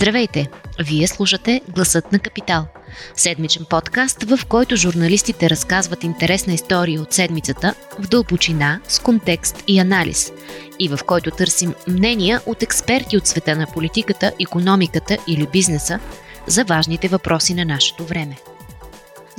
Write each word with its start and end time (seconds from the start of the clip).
Здравейте! 0.00 0.48
Вие 0.78 1.06
слушате 1.06 1.60
Гласът 1.68 2.12
на 2.12 2.18
Капитал. 2.18 2.66
Седмичен 3.14 3.64
подкаст, 3.70 4.22
в 4.22 4.46
който 4.48 4.76
журналистите 4.76 5.50
разказват 5.50 6.04
интересна 6.04 6.52
история 6.52 7.02
от 7.02 7.12
седмицата 7.12 7.74
в 7.98 8.08
дълбочина, 8.08 8.80
с 8.88 8.98
контекст 8.98 9.64
и 9.68 9.78
анализ. 9.78 10.32
И 10.78 10.88
в 10.88 10.98
който 11.06 11.30
търсим 11.30 11.74
мнения 11.88 12.40
от 12.46 12.62
експерти 12.62 13.16
от 13.16 13.26
света 13.26 13.56
на 13.56 13.66
политиката, 13.66 14.32
економиката 14.40 15.18
или 15.28 15.46
бизнеса 15.52 15.98
за 16.46 16.64
важните 16.64 17.08
въпроси 17.08 17.54
на 17.54 17.64
нашето 17.64 18.04
време. 18.04 18.36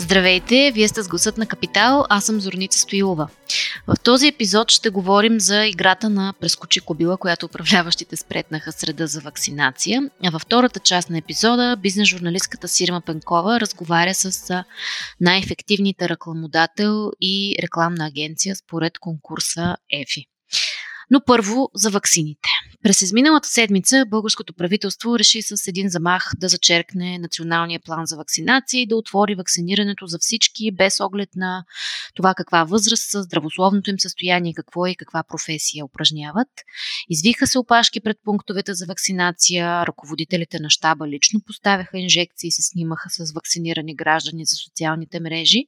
Здравейте, 0.01 0.71
вие 0.73 0.87
сте 0.87 1.03
с 1.03 1.07
гласът 1.07 1.37
на 1.37 1.45
Капитал, 1.45 2.05
аз 2.09 2.25
съм 2.25 2.41
Зорница 2.41 2.79
Стоилова. 2.79 3.29
В 3.87 3.95
този 4.03 4.27
епизод 4.27 4.71
ще 4.71 4.89
говорим 4.89 5.39
за 5.39 5.65
играта 5.65 6.09
на 6.09 6.33
прескочи 6.39 6.79
кобила, 6.79 7.17
която 7.17 7.45
управляващите 7.45 8.17
спретнаха 8.17 8.71
среда 8.71 9.07
за 9.07 9.21
вакцинация. 9.21 10.09
А 10.23 10.29
във 10.29 10.41
втората 10.41 10.79
част 10.79 11.09
на 11.09 11.17
епизода 11.17 11.77
бизнес-журналистката 11.81 12.67
Сирма 12.67 13.01
Пенкова 13.01 13.59
разговаря 13.59 14.13
с 14.13 14.63
най-ефективните 15.19 16.09
рекламодател 16.09 17.11
и 17.21 17.55
рекламна 17.63 18.05
агенция 18.05 18.55
според 18.55 18.99
конкурса 18.99 19.77
ЕФИ. 19.93 20.30
Но 21.11 21.21
първо 21.25 21.69
за 21.75 21.89
ваксините. 21.89 22.49
През 22.83 23.01
изминалата 23.01 23.47
седмица 23.47 24.05
българското 24.09 24.53
правителство 24.53 25.19
реши 25.19 25.41
с 25.41 25.67
един 25.67 25.89
замах 25.89 26.31
да 26.37 26.47
зачеркне 26.47 27.19
националния 27.19 27.79
план 27.85 28.05
за 28.05 28.17
вакцинация 28.17 28.81
и 28.81 28.87
да 28.87 28.95
отвори 28.95 29.35
вакцинирането 29.35 30.05
за 30.05 30.17
всички, 30.19 30.71
без 30.71 30.99
оглед 30.99 31.29
на 31.35 31.65
това 32.15 32.33
каква 32.33 32.63
възраст 32.63 33.09
здравословното 33.13 33.89
им 33.89 33.99
състояние, 33.99 34.53
какво 34.53 34.87
и 34.87 34.95
каква 34.95 35.23
професия 35.23 35.85
упражняват. 35.85 36.47
Извиха 37.09 37.47
се 37.47 37.59
опашки 37.59 38.01
пред 38.01 38.17
пунктовете 38.23 38.73
за 38.73 38.85
вакцинация, 38.85 39.85
ръководителите 39.85 40.59
на 40.59 40.69
щаба 40.69 41.07
лично 41.07 41.41
поставяха 41.45 41.99
инжекции 41.99 42.47
и 42.47 42.51
се 42.51 42.61
снимаха 42.61 43.09
с 43.09 43.33
вакцинирани 43.33 43.95
граждани 43.95 44.45
за 44.45 44.55
социалните 44.55 45.19
мрежи. 45.19 45.63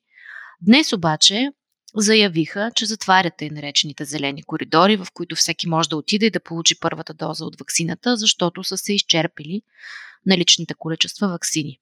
Днес 0.61 0.93
обаче 0.93 1.49
заявиха, 1.95 2.71
че 2.75 2.85
затварят 2.85 3.41
и 3.41 3.49
наречените 3.49 4.05
зелени 4.05 4.43
коридори, 4.43 4.97
в 4.97 5.07
които 5.13 5.35
всеки 5.35 5.69
може 5.69 5.89
да 5.89 5.97
отиде 5.97 6.25
и 6.25 6.31
да 6.31 6.39
получи 6.39 6.79
първата 6.79 7.13
доза 7.13 7.45
от 7.45 7.59
ваксината, 7.59 8.17
защото 8.17 8.63
са 8.63 8.77
се 8.77 8.93
изчерпили 8.93 9.61
наличните 10.25 10.73
количества 10.77 11.27
ваксини. 11.27 11.79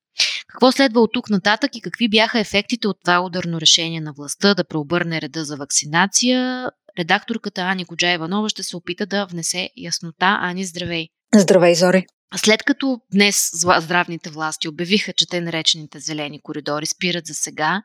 Какво 0.48 0.72
следва 0.72 1.02
от 1.02 1.10
тук 1.14 1.30
нататък 1.30 1.76
и 1.76 1.82
какви 1.82 2.10
бяха 2.10 2.40
ефектите 2.40 2.88
от 2.88 2.98
това 3.04 3.26
ударно 3.26 3.62
решение 3.62 4.02
на 4.02 4.14
властта 4.14 4.54
да 4.54 4.64
преобърне 4.64 5.22
реда 5.22 5.46
за 5.46 5.58
вакцинация? 5.58 6.70
Редакторката 7.00 7.62
Ани 7.62 7.86
Коджа 7.86 8.14
Иванова 8.14 8.50
ще 8.50 8.64
се 8.64 8.78
опита 8.78 9.06
да 9.06 9.26
внесе 9.26 9.70
яснота. 9.78 10.38
Ани, 10.42 10.66
здравей! 10.66 11.08
Здравей, 11.36 11.76
Зори! 11.76 12.06
След 12.36 12.64
като 12.64 13.00
днес 13.14 13.50
здравните 13.80 14.30
власти 14.30 14.68
обявиха, 14.68 15.14
че 15.14 15.28
те 15.28 15.42
наречените 15.42 16.00
зелени 16.00 16.42
коридори 16.42 16.86
спират 16.86 17.26
за 17.26 17.34
сега, 17.34 17.82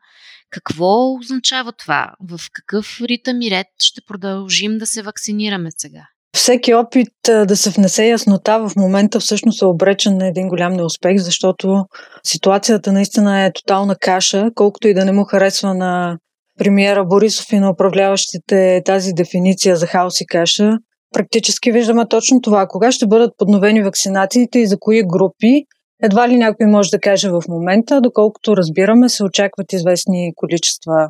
какво 0.49 1.13
означава 1.13 1.71
това? 1.71 2.11
В 2.29 2.39
какъв 2.51 3.01
ритъм 3.01 3.41
и 3.41 3.51
ред 3.51 3.67
ще 3.79 4.01
продължим 4.07 4.77
да 4.77 4.85
се 4.87 5.01
вакцинираме 5.01 5.69
сега? 5.77 6.01
Всеки 6.35 6.73
опит 6.73 7.13
да 7.23 7.57
се 7.57 7.69
внесе 7.69 8.07
яснота 8.07 8.59
в 8.59 8.75
момента 8.75 9.19
всъщност 9.19 9.61
е 9.61 9.65
обречен 9.65 10.17
на 10.17 10.27
един 10.27 10.47
голям 10.47 10.73
неуспех, 10.73 11.17
защото 11.17 11.85
ситуацията 12.23 12.91
наистина 12.91 13.45
е 13.45 13.53
тотална 13.53 13.95
каша, 13.95 14.49
колкото 14.55 14.87
и 14.87 14.93
да 14.93 15.05
не 15.05 15.11
му 15.11 15.23
харесва 15.23 15.73
на 15.73 16.17
премиера 16.59 17.05
Борисов 17.05 17.51
и 17.51 17.59
на 17.59 17.69
управляващите 17.69 18.81
тази 18.85 19.11
дефиниция 19.13 19.75
за 19.75 19.87
хаос 19.87 20.21
и 20.21 20.25
каша 20.25 20.77
практически 21.13 21.71
виждаме 21.71 22.07
точно 22.07 22.41
това. 22.41 22.67
Кога 22.67 22.91
ще 22.91 23.07
бъдат 23.07 23.33
подновени 23.37 23.83
вакцинациите 23.83 24.59
и 24.59 24.67
за 24.67 24.79
кои 24.79 25.03
групи, 25.03 25.63
едва 26.03 26.29
ли 26.29 26.37
някой 26.37 26.65
може 26.65 26.89
да 26.89 26.99
каже 26.99 27.29
в 27.29 27.41
момента, 27.49 28.01
доколкото 28.01 28.57
разбираме, 28.57 29.09
се 29.09 29.23
очакват 29.23 29.73
известни 29.73 30.31
количества 30.35 31.09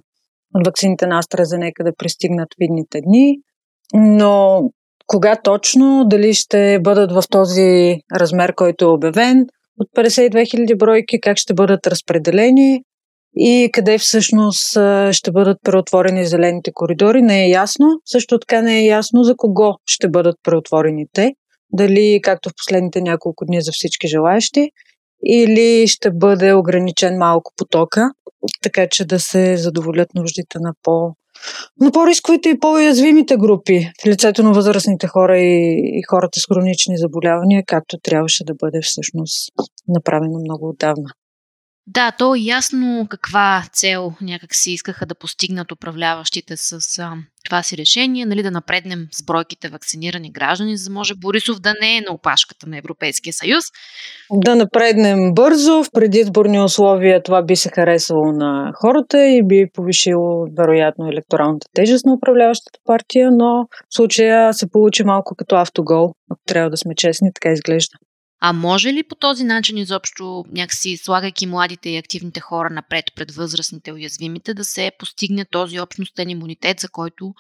от 0.56 0.66
вакцините 0.66 1.08
на 1.08 1.22
AstraZeneca 1.22 1.84
да 1.84 1.96
пристигнат 1.98 2.50
в 2.54 2.60
видните 2.60 3.02
дни, 3.02 3.38
но 3.94 4.62
кога 5.08 5.36
точно, 5.44 6.06
дали 6.06 6.34
ще 6.34 6.80
бъдат 6.82 7.12
в 7.12 7.24
този 7.30 7.96
размер, 8.16 8.54
който 8.56 8.86
е 8.86 8.88
обявен, 8.88 9.46
от 9.80 9.88
52 9.98 10.30
000 10.32 10.78
бройки, 10.78 11.20
как 11.22 11.38
ще 11.38 11.54
бъдат 11.54 11.88
разпределени, 11.88 12.82
и 13.40 13.70
къде 13.74 13.98
всъщност 13.98 14.70
ще 15.12 15.32
бъдат 15.32 15.58
преотворени 15.64 16.26
зелените 16.26 16.72
коридори, 16.74 17.22
не 17.22 17.46
е 17.46 17.50
ясно. 17.50 17.86
Също 18.06 18.40
така 18.40 18.62
не 18.62 18.80
е 18.80 18.86
ясно 18.86 19.24
за 19.24 19.36
кого 19.38 19.76
ще 19.86 20.10
бъдат 20.10 20.36
преотворени 20.44 21.06
те. 21.14 21.34
Дали, 21.74 22.20
както 22.24 22.50
в 22.50 22.54
последните 22.58 23.02
няколко 23.02 23.46
дни 23.46 23.62
за 23.62 23.72
всички 23.72 24.08
желаящи, 24.08 24.72
или 25.26 25.88
ще 25.88 26.12
бъде 26.12 26.54
ограничен 26.54 27.18
малко 27.18 27.52
потока, 27.58 28.12
така 28.64 28.88
че 28.92 29.06
да 29.06 29.20
се 29.20 29.58
задоволят 29.58 30.14
нуждите 30.16 30.58
на 30.60 30.74
по 30.84 31.12
на 31.82 31.92
по-рисковите 31.92 32.50
и 32.50 32.60
по-уязвимите 32.60 33.38
групи 33.38 33.92
в 34.04 34.08
лицето 34.08 34.44
на 34.44 34.52
възрастните 34.52 35.08
хора 35.08 35.40
и, 35.40 35.80
и 36.00 36.02
хората 36.10 36.40
с 36.40 36.46
хронични 36.46 36.98
заболявания, 36.98 37.64
както 37.68 37.98
трябваше 38.04 38.44
да 38.44 38.54
бъде 38.54 38.80
всъщност 38.82 39.52
направено 39.88 40.40
много 40.40 40.70
отдавна. 40.70 41.10
Да, 41.90 42.12
то 42.12 42.36
е 42.36 42.40
ясно 42.40 43.08
каква 43.10 43.64
цел 43.74 44.14
някак 44.22 44.56
си 44.56 44.72
искаха 44.72 45.06
да 45.06 45.16
постигнат 45.16 45.72
управляващите 45.72 46.58
с 46.58 47.00
а, 47.00 47.14
това 47.46 47.64
си 47.64 47.78
решение, 47.78 48.26
нали, 48.26 48.44
да 48.44 48.52
напреднем 48.52 49.08
с 49.12 49.26
бройките 49.26 49.70
вакцинирани 49.70 50.32
граждани, 50.32 50.78
за 50.78 50.90
да 50.90 50.94
може 50.94 51.16
Борисов 51.16 51.60
да 51.60 51.74
не 51.82 51.98
е 51.98 52.02
на 52.02 52.14
опашката 52.14 52.70
на 52.70 52.78
Европейския 52.78 53.34
съюз. 53.34 53.64
Да 54.32 54.56
напреднем 54.56 55.34
бързо, 55.34 55.84
в 55.84 55.92
предизборни 55.94 56.60
условия 56.60 57.24
това 57.24 57.44
би 57.44 57.56
се 57.56 57.70
харесало 57.70 58.32
на 58.32 58.72
хората 58.76 59.26
и 59.26 59.44
би 59.44 59.66
повишило 59.74 60.48
вероятно 60.58 61.10
електоралната 61.10 61.68
тежест 61.74 62.06
на 62.06 62.14
управляващата 62.14 62.80
партия, 62.86 63.30
но 63.32 63.68
в 63.90 63.96
случая 63.96 64.54
се 64.54 64.72
получи 64.72 65.04
малко 65.04 65.36
като 65.38 65.56
автогол, 65.56 66.14
ако 66.32 66.42
трябва 66.46 66.70
да 66.70 66.78
сме 66.78 66.96
честни, 66.96 67.30
така 67.34 67.52
изглежда. 67.52 67.98
А 68.42 68.54
може 68.54 68.94
ли 68.94 69.04
по 69.04 69.16
този 69.16 69.44
начин 69.44 69.78
изобщо, 69.78 70.46
някакси 70.52 70.98
слагайки 70.98 71.46
младите 71.46 71.90
и 71.90 71.98
активните 71.98 72.40
хора 72.40 72.70
напред 72.70 73.06
пред 73.16 73.32
възрастните 73.32 73.94
уязвимите, 73.94 74.54
да 74.54 74.64
се 74.64 74.92
постигне 75.00 75.46
този 75.46 75.80
общностен 75.80 76.30
имунитет, 76.30 76.80
за 76.80 76.90
който 76.90 77.34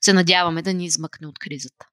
се 0.00 0.12
надяваме 0.12 0.62
да 0.62 0.74
ни 0.74 0.84
измъкне 0.84 1.26
от 1.26 1.38
кризата? 1.38 1.86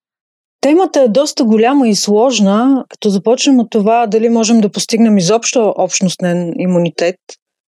Темата 0.61 1.01
е 1.01 1.07
доста 1.07 1.43
голяма 1.43 1.87
и 1.87 1.95
сложна, 1.95 2.85
като 2.89 3.09
започнем 3.09 3.59
от 3.59 3.67
това 3.69 4.07
дали 4.07 4.29
можем 4.29 4.61
да 4.61 4.71
постигнем 4.71 5.17
изобщо 5.17 5.73
общностен 5.77 6.53
имунитет 6.59 7.15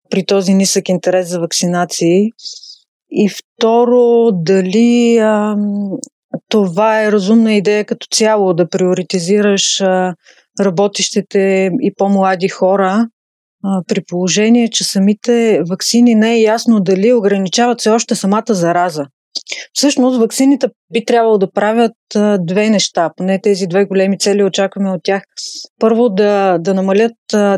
при 0.09 0.25
този 0.25 0.53
нисък 0.53 0.89
интерес 0.89 1.29
за 1.29 1.39
вакцинации. 1.39 2.29
И 3.11 3.29
второ, 3.29 4.31
дали 4.31 5.17
а, 5.17 5.55
това 6.49 7.03
е 7.03 7.11
разумна 7.11 7.53
идея 7.53 7.85
като 7.85 8.07
цяло 8.11 8.53
да 8.53 8.69
приоритизираш 8.69 9.81
а, 9.81 10.15
работещите 10.59 11.69
и 11.81 11.91
по-млади 11.97 12.47
хора, 12.47 13.07
при 13.87 14.01
положение, 14.07 14.67
че 14.67 14.83
самите 14.83 15.61
вакцини 15.69 16.15
не 16.15 16.33
е 16.33 16.41
ясно 16.41 16.79
дали 16.79 17.13
ограничават 17.13 17.81
се 17.81 17.89
още 17.89 18.15
самата 18.15 18.43
зараза. 18.49 19.05
Всъщност, 19.73 20.19
вакцините 20.19 20.67
би 20.93 21.05
трябвало 21.05 21.37
да 21.37 21.51
правят 21.51 21.95
две 22.39 22.69
неща, 22.69 23.09
поне 23.17 23.41
тези 23.41 23.67
две 23.67 23.85
големи 23.85 24.19
цели 24.19 24.43
очакваме 24.43 24.91
от 24.91 25.01
тях. 25.03 25.23
Първо, 25.79 26.09
да, 26.09 26.57
да 26.57 26.73
намалят 26.73 27.13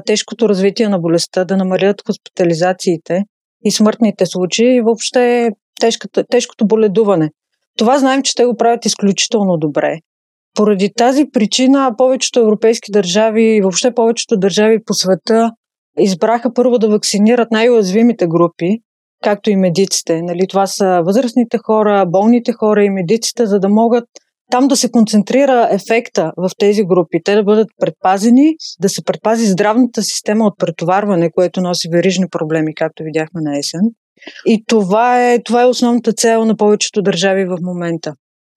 тежкото 0.06 0.50
развитие 0.50 0.90
на 0.90 1.00
болестта, 1.00 1.46
да 1.46 1.58
намалят 1.58 2.02
хоспитализациите 2.08 3.24
и 3.64 3.72
смъртните 3.72 4.26
случаи 4.26 4.76
и 4.76 4.82
въобще 4.82 5.50
тежкото, 5.82 6.24
тежкото 6.30 6.68
боледуване. 6.68 7.30
Това 7.78 8.00
знаем, 8.00 8.24
че 8.24 8.36
те 8.36 8.46
го 8.46 8.56
правят 8.58 8.86
изключително 8.86 9.58
добре. 9.58 9.98
Поради 10.56 10.90
тази 10.98 11.26
причина 11.34 11.92
повечето 11.98 12.40
европейски 12.40 12.92
държави 12.92 13.44
и 13.44 13.62
въобще 13.62 13.94
повечето 13.94 14.38
държави 14.38 14.78
по 14.86 14.94
света 14.94 15.52
избраха 16.00 16.54
първо 16.54 16.78
да 16.78 16.90
вакцинират 16.90 17.52
най-уязвимите 17.52 18.28
групи, 18.28 18.78
както 19.24 19.50
и 19.50 19.56
медиците. 19.56 20.22
Нали, 20.22 20.48
това 20.50 20.68
са 20.68 21.02
възрастните 21.06 21.58
хора, 21.66 22.06
болните 22.08 22.52
хора 22.54 22.84
и 22.84 22.90
медиците, 22.90 23.46
за 23.46 23.60
да 23.60 23.70
могат 23.70 24.06
там 24.52 24.68
да 24.68 24.76
се 24.76 24.92
концентрира 24.92 25.68
ефекта 25.72 26.32
в 26.38 26.50
тези 26.58 26.84
групи, 26.84 27.20
те 27.24 27.36
да 27.36 27.44
бъдат 27.44 27.68
предпазени, 27.80 28.56
да 28.80 28.90
се 28.90 29.04
предпази 29.04 29.46
здравната 29.46 30.02
система 30.04 30.46
от 30.46 30.54
претоварване, 30.58 31.32
което 31.32 31.62
носи 31.62 31.90
верижни 31.94 32.26
проблеми, 32.32 32.76
както 32.76 33.04
видяхме 33.04 33.42
на 33.42 33.58
есен. 33.58 33.82
И 34.46 34.64
това 34.68 35.32
е, 35.32 35.40
това 35.44 35.62
е 35.62 35.66
основната 35.66 36.14
цел 36.14 36.46
на 36.46 36.56
повечето 36.56 37.02
държави 37.02 37.46
в 37.46 37.58
момента. 37.62 38.14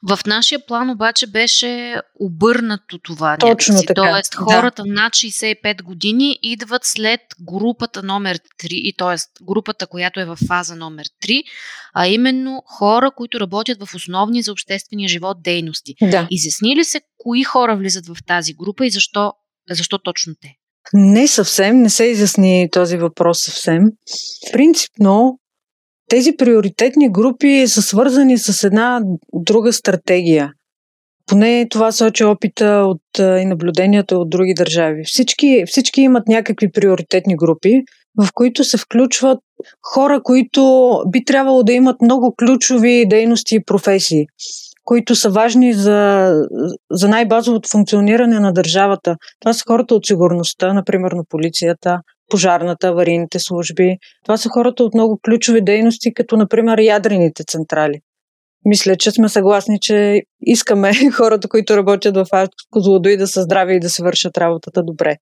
В 0.09 0.19
нашия 0.27 0.67
план 0.67 0.91
обаче 0.91 1.27
беше 1.27 2.01
обърнато 2.21 2.99
това. 2.99 3.37
Точно 3.37 3.75
някакси. 3.75 3.87
така. 3.87 4.01
Тоест, 4.01 4.35
хората 4.35 4.83
да. 4.83 4.93
над 4.93 5.13
65 5.13 5.83
години 5.83 6.39
идват 6.43 6.85
след 6.85 7.21
групата 7.41 8.03
номер 8.03 8.39
3, 8.39 8.67
и 8.69 8.95
т.е. 8.97 9.45
групата, 9.45 9.87
която 9.87 10.21
е 10.21 10.25
в 10.25 10.39
фаза 10.49 10.77
номер 10.77 11.05
3, 11.25 11.43
а 11.95 12.07
именно 12.07 12.63
хора, 12.67 13.11
които 13.17 13.41
работят 13.41 13.85
в 13.85 13.95
основни 13.95 14.43
за 14.43 14.53
обществения 14.53 15.09
живот 15.09 15.43
дейности. 15.43 15.95
Да. 16.03 16.27
Изясни 16.31 16.77
ли 16.77 16.85
се 16.85 17.01
кои 17.19 17.45
хора 17.45 17.77
влизат 17.77 18.07
в 18.07 18.17
тази 18.27 18.55
група 18.55 18.87
и 18.87 18.91
защо 18.91 19.33
Защо 19.71 19.99
точно 19.99 20.35
те? 20.41 20.57
Не 20.93 21.29
съвсем, 21.29 21.83
не 21.83 21.91
се 21.91 22.05
изясни 22.05 22.69
този 22.73 22.97
въпрос 22.97 23.39
съвсем. 23.45 23.83
Принципно, 24.53 25.39
тези 26.13 26.33
приоритетни 26.37 27.13
групи 27.13 27.65
са 27.67 27.83
свързани 27.83 28.39
с 28.39 28.65
една 28.65 29.01
друга 29.35 29.73
стратегия. 29.73 30.53
Поне 31.27 31.67
това 31.71 31.93
сочи 31.93 32.25
опита 32.25 32.85
от, 32.87 33.19
и 33.19 33.45
наблюденията 33.45 34.19
от 34.19 34.31
други 34.31 34.55
държави. 34.55 35.03
Всички, 35.05 35.65
всички 35.67 36.01
имат 36.01 36.29
някакви 36.29 36.71
приоритетни 36.73 37.37
групи, 37.37 37.83
в 38.23 38.29
които 38.35 38.65
се 38.65 38.79
включват 38.79 39.39
хора, 39.95 40.21
които 40.23 40.93
би 41.09 41.25
трябвало 41.25 41.63
да 41.63 41.73
имат 41.73 42.03
много 42.03 42.35
ключови 42.39 43.09
дейности 43.09 43.55
и 43.55 43.65
професии, 43.65 44.27
които 44.85 45.15
са 45.15 45.31
важни 45.31 45.75
за, 45.75 46.33
за 46.91 47.09
най-базовото 47.09 47.69
функциониране 47.69 48.41
на 48.41 48.53
държавата. 48.53 49.17
Това 49.41 49.53
са 49.53 49.65
хората 49.67 49.95
от 49.95 50.07
сигурността, 50.07 50.73
например 50.73 51.13
на 51.13 51.23
полицията, 51.29 51.99
пожарната, 52.33 52.89
аварийните 52.89 53.39
служби. 53.39 53.97
Това 54.25 54.37
са 54.37 54.49
хората 54.49 54.85
от 54.85 54.95
много 54.95 55.21
ключови 55.25 55.61
дейности, 55.61 56.15
като 56.15 56.37
например 56.37 56.79
ядрените 56.79 57.45
централи. 57.45 58.01
Мисля, 58.65 58.97
че 58.97 59.11
сме 59.11 59.29
съгласни, 59.29 59.79
че 59.81 60.23
искаме 60.41 60.93
хората, 61.13 61.49
които 61.49 61.77
работят 61.77 62.17
в 62.17 62.27
Козлодуй 62.71 63.17
да 63.17 63.27
са 63.27 63.43
здрави 63.43 63.77
и 63.77 63.81
да 63.81 63.91
се 63.91 64.03
вършат 64.03 64.39
работата 64.39 64.83
добре. 64.83 65.17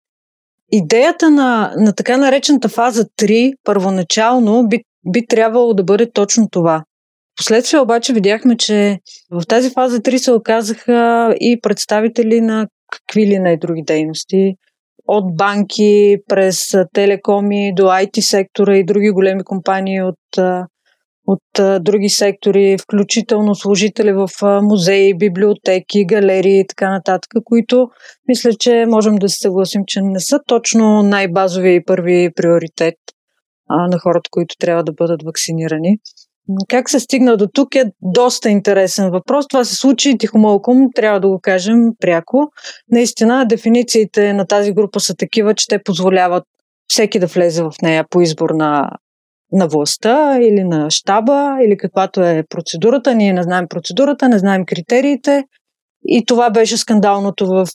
Идеята 0.72 1.30
на, 1.30 1.72
на 1.76 1.92
така 1.92 2.16
наречената 2.16 2.68
фаза 2.68 3.04
3 3.04 3.52
първоначално 3.64 4.68
би, 4.68 4.80
би 5.12 5.26
трябвало 5.26 5.74
да 5.74 5.84
бъде 5.84 6.10
точно 6.12 6.48
това. 6.50 6.84
Последствие 7.36 7.80
обаче 7.80 8.12
видяхме, 8.12 8.56
че 8.56 8.98
в 9.30 9.42
тази 9.48 9.70
фаза 9.70 10.00
3 10.00 10.16
се 10.16 10.32
оказаха 10.32 11.34
и 11.40 11.58
представители 11.62 12.40
на 12.40 12.66
какви 12.92 13.26
ли 13.26 13.38
не 13.38 13.56
други 13.56 13.82
дейности, 13.86 14.54
от 15.12 15.36
банки 15.36 16.16
през 16.28 16.58
телекоми 16.92 17.72
до 17.74 17.82
IT 17.82 18.20
сектора 18.20 18.76
и 18.76 18.84
други 18.84 19.10
големи 19.10 19.44
компании 19.44 20.02
от, 20.02 20.18
от 21.26 21.82
други 21.84 22.08
сектори, 22.08 22.76
включително 22.78 23.54
служители 23.54 24.12
в 24.12 24.28
музеи, 24.62 25.18
библиотеки, 25.18 26.04
галерии 26.04 26.60
и 26.60 26.66
така 26.66 26.90
нататък, 26.90 27.30
които 27.44 27.88
мисля, 28.28 28.50
че 28.60 28.86
можем 28.88 29.16
да 29.16 29.28
се 29.28 29.36
съгласим, 29.36 29.82
че 29.86 30.00
не 30.02 30.20
са 30.20 30.40
точно 30.46 31.02
най-базовия 31.02 31.74
и 31.74 31.84
първи 31.84 32.30
приоритет 32.36 32.94
на 33.70 33.98
хората, 33.98 34.30
които 34.30 34.54
трябва 34.58 34.84
да 34.84 34.92
бъдат 34.92 35.22
вакцинирани. 35.22 35.98
Как 36.68 36.90
се 36.90 37.00
стигна 37.00 37.36
до 37.36 37.46
тук 37.46 37.74
е 37.74 37.84
доста 38.02 38.50
интересен 38.50 39.10
въпрос. 39.10 39.48
Това 39.48 39.64
се 39.64 39.74
случи 39.74 40.18
тихомолком, 40.18 40.88
трябва 40.94 41.20
да 41.20 41.28
го 41.28 41.40
кажем 41.42 41.78
пряко. 42.00 42.50
Наистина, 42.90 43.46
дефинициите 43.46 44.32
на 44.32 44.46
тази 44.46 44.72
група 44.72 45.00
са 45.00 45.14
такива, 45.16 45.54
че 45.54 45.66
те 45.68 45.82
позволяват 45.82 46.44
всеки 46.86 47.18
да 47.18 47.26
влезе 47.26 47.62
в 47.62 47.72
нея 47.82 48.04
по 48.10 48.20
избор 48.20 48.50
на, 48.50 48.90
на 49.52 49.68
властта 49.68 50.38
или 50.40 50.64
на 50.64 50.90
щаба, 50.90 51.56
или 51.64 51.76
каквато 51.76 52.22
е 52.22 52.44
процедурата. 52.48 53.14
Ние 53.14 53.32
не 53.32 53.42
знаем 53.42 53.66
процедурата, 53.68 54.28
не 54.28 54.38
знаем 54.38 54.64
критериите. 54.66 55.44
И 56.04 56.24
това 56.26 56.50
беше 56.50 56.76
скандалното 56.76 57.46
в, 57.46 57.66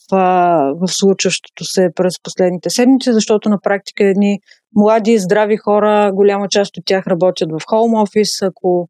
в 0.82 0.88
случващото 0.88 1.64
се 1.64 1.90
през 1.96 2.14
последните 2.24 2.70
седмици, 2.70 3.14
защото 3.14 3.50
на 3.50 3.60
практика 3.64 4.04
едни 4.04 4.40
млади, 4.76 5.20
здрави 5.20 5.58
хора, 5.58 6.12
голяма 6.14 6.48
част 6.50 6.78
от 6.78 6.86
тях 6.86 7.08
работят 7.08 7.50
в 7.52 7.66
хоум 7.70 7.94
офис, 7.94 8.42
ако 8.42 8.90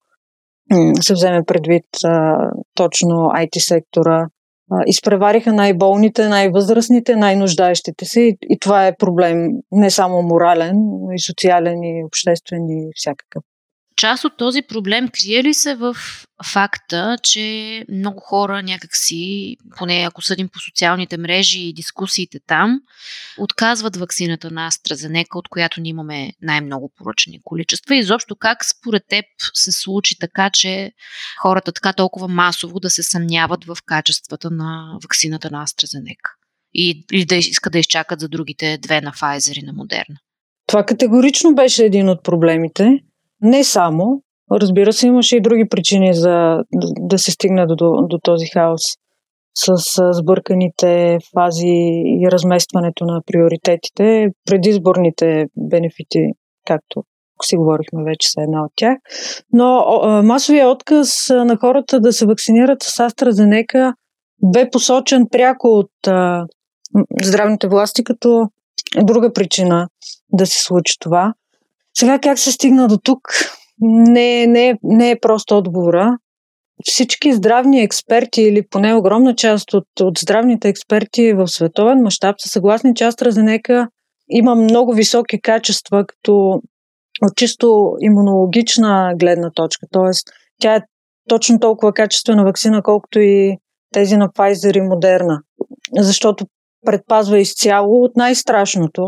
се 1.02 1.14
вземе 1.14 1.44
предвид 1.44 1.86
а, 2.06 2.36
точно 2.76 3.16
IT 3.16 3.60
сектора. 3.60 4.28
А, 4.72 4.84
изпревариха 4.86 5.54
най-болните, 5.54 6.30
най-възрастните, 6.30 7.16
най-нуждаещите 7.16 8.06
се 8.06 8.22
и, 8.22 8.38
и 8.50 8.60
това 8.60 8.88
е 8.88 8.98
проблем 8.98 9.48
не 9.72 9.90
само 9.90 10.22
морален, 10.22 10.76
но 10.76 11.12
и 11.12 11.20
социален 11.20 11.84
и 11.84 12.04
обществен 12.06 12.70
и 12.70 12.90
всякакъв. 12.96 13.44
Част 13.98 14.24
от 14.24 14.38
този 14.38 14.62
проблем 14.62 15.08
крие 15.08 15.44
ли 15.44 15.54
се 15.54 15.76
в 15.76 15.98
факта, 16.46 17.18
че 17.24 17.86
много 17.92 18.20
хора 18.20 18.64
някакси, 18.64 19.58
поне 19.78 20.06
ако 20.08 20.22
съдим 20.22 20.50
по 20.50 20.60
социалните 20.60 21.18
мрежи 21.18 21.60
и 21.60 21.74
дискусиите 21.74 22.40
там, 22.48 22.80
отказват 23.38 23.98
вакцината 23.98 24.52
на 24.52 24.72
AstraZeneca, 24.72 25.36
от 25.36 25.48
която 25.50 25.82
ние 25.82 25.90
имаме 25.90 26.34
най-много 26.42 26.92
поръчани 26.98 27.40
количества. 27.44 27.96
И 27.96 28.00
изобщо 28.00 28.36
как 28.36 28.66
според 28.66 29.04
теб 29.10 29.26
се 29.54 29.72
случи 29.72 30.20
така, 30.20 30.50
че 30.54 30.92
хората 31.42 31.72
така 31.72 31.94
толкова 31.94 32.28
масово 32.28 32.80
да 32.80 32.90
се 32.90 33.04
съмняват 33.04 33.66
в 33.66 33.78
качествата 33.86 34.52
на 34.52 34.98
вакцината 35.04 35.52
на 35.52 35.66
AstraZeneca? 35.68 36.30
И, 36.74 37.26
да 37.26 37.36
искат 37.36 37.74
да 37.74 37.80
изчакат 37.80 38.20
за 38.20 38.28
другите 38.28 38.78
две 38.78 39.02
на 39.02 39.12
Pfizer 39.12 39.60
и 39.60 39.66
на 39.66 39.74
Moderna? 39.74 40.16
Това 40.68 40.86
категорично 40.86 41.56
беше 41.56 41.84
един 41.86 42.10
от 42.10 42.24
проблемите. 42.24 43.00
Не 43.42 43.64
само. 43.64 44.22
Разбира 44.52 44.94
се, 44.94 45.08
имаше 45.08 45.38
и 45.38 45.42
други 45.42 45.68
причини 45.70 46.14
за 46.14 46.64
да 47.00 47.18
се 47.18 47.32
стигне 47.32 47.66
до, 47.66 47.76
до, 47.76 47.92
до 48.10 48.20
този 48.24 48.46
хаос 48.46 48.82
с 49.56 49.74
сбърканите 50.14 51.20
фази 51.34 51.78
и 52.22 52.28
разместването 52.32 53.06
на 53.06 53.22
приоритетите, 53.26 54.28
предизборните 54.46 55.46
бенефити, 55.58 56.20
както 56.68 57.04
си 57.44 57.58
говорихме 57.58 58.04
вече 58.04 58.30
с 58.30 58.34
една 58.38 58.64
от 58.64 58.72
тях. 58.76 58.98
Но 59.54 59.84
масовия 60.24 60.70
отказ 60.70 61.30
на 61.30 61.58
хората 61.58 62.00
да 62.00 62.14
се 62.14 62.26
вакцинират 62.26 62.84
с 62.84 62.98
AstraZeneca 62.98 63.94
бе 64.54 64.70
посочен 64.70 65.28
пряко 65.32 65.68
от 65.68 66.08
а, 66.08 66.46
здравните 67.24 67.68
власти 67.68 68.04
като 68.04 68.48
друга 69.04 69.34
причина 69.34 69.88
да 70.34 70.46
се 70.46 70.64
случи 70.64 70.94
това. 71.00 71.34
Сега 71.98 72.20
как 72.20 72.40
се 72.40 72.52
стигна 72.52 72.88
до 72.88 72.98
тук? 72.98 73.22
Не, 73.82 74.48
не, 74.48 74.78
не 74.84 75.12
е 75.12 75.20
просто 75.20 75.58
отговора. 75.58 76.18
Всички 76.84 77.34
здравни 77.34 77.82
експерти, 77.82 78.42
или 78.42 78.68
поне 78.68 78.94
огромна 78.94 79.36
част 79.36 79.74
от, 79.74 79.88
от 80.02 80.18
здравните 80.20 80.70
експерти 80.70 81.34
в 81.34 81.48
световен 81.48 82.02
мащаб 82.02 82.36
са 82.40 82.50
съгласни, 82.50 82.96
че 82.96 83.04
AstraZeneca 83.04 83.88
има 84.30 84.56
много 84.56 84.94
високи 84.94 85.42
качества, 85.42 86.06
като 86.06 86.62
от 87.22 87.36
чисто 87.36 87.96
имунологична 88.02 89.14
гледна 89.20 89.52
точка. 89.52 89.88
Тоест, 89.92 90.28
тя 90.62 90.76
е 90.76 90.82
точно 91.30 91.60
толкова 91.60 91.94
качествена 91.94 92.44
вакцина, 92.44 92.82
колкото 92.84 93.20
и 93.20 93.58
тези 93.94 94.18
на 94.18 94.30
Pfizer 94.30 94.78
и 94.78 94.82
Moderna. 94.82 95.42
Защото 95.98 96.46
предпазва 96.86 97.40
изцяло 97.40 98.04
от 98.04 98.16
най-страшното, 98.16 99.08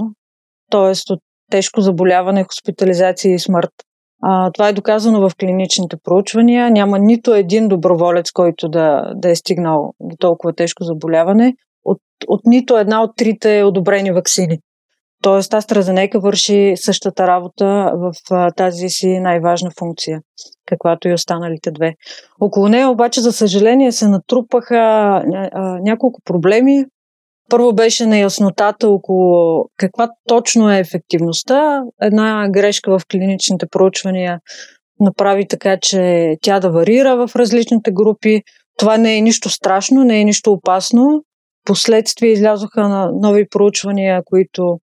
т.е. 0.71 1.13
от 1.13 1.19
тежко 1.51 1.81
заболяване, 1.81 2.43
хоспитализация 2.43 3.33
и 3.33 3.39
смърт. 3.39 3.71
А, 4.23 4.51
това 4.51 4.67
е 4.67 4.73
доказано 4.73 5.29
в 5.29 5.35
клиничните 5.39 5.97
проучвания. 6.03 6.71
Няма 6.71 6.99
нито 6.99 7.33
един 7.33 7.67
доброволец, 7.67 8.31
който 8.31 8.69
да, 8.69 9.13
да 9.15 9.29
е 9.29 9.35
стигнал 9.35 9.93
до 9.99 10.15
толкова 10.19 10.53
тежко 10.53 10.83
заболяване 10.83 11.53
от, 11.85 12.01
от 12.27 12.41
нито 12.45 12.77
една 12.77 13.03
от 13.03 13.11
трите 13.15 13.63
одобрени 13.63 14.11
вакцини. 14.11 14.59
Тоест, 15.23 15.51
AstraZeneca 15.51 16.19
върши 16.19 16.73
същата 16.75 17.27
работа 17.27 17.91
в 17.95 18.11
а, 18.31 18.51
тази 18.51 18.89
си 18.89 19.19
най-важна 19.19 19.69
функция, 19.79 20.19
каквато 20.65 21.07
и 21.07 21.13
останалите 21.13 21.71
две. 21.71 21.93
Около 22.41 22.67
нея 22.67 22.89
обаче, 22.89 23.21
за 23.21 23.31
съжаление, 23.31 23.91
се 23.91 24.07
натрупаха 24.07 24.75
а, 24.75 25.23
а, 25.51 25.79
няколко 25.81 26.21
проблеми, 26.25 26.85
първо 27.49 27.73
беше 27.73 28.05
неяснотата 28.05 28.89
около 28.89 29.65
каква 29.77 30.09
точно 30.27 30.71
е 30.71 30.79
ефективността. 30.79 31.83
Една 32.01 32.47
грешка 32.49 32.99
в 32.99 33.05
клиничните 33.11 33.65
проучвания 33.71 34.39
направи 34.99 35.47
така, 35.47 35.77
че 35.81 36.33
тя 36.41 36.59
да 36.59 36.71
варира 36.71 37.27
в 37.27 37.35
различните 37.35 37.91
групи. 37.91 38.41
Това 38.77 38.97
не 38.97 39.17
е 39.17 39.21
нищо 39.21 39.49
страшно, 39.49 40.03
не 40.03 40.21
е 40.21 40.23
нищо 40.23 40.51
опасно. 40.51 41.23
Последствие 41.65 42.29
излязоха 42.29 42.87
на 42.87 43.11
нови 43.21 43.49
проучвания, 43.49 44.21
които 44.25 44.79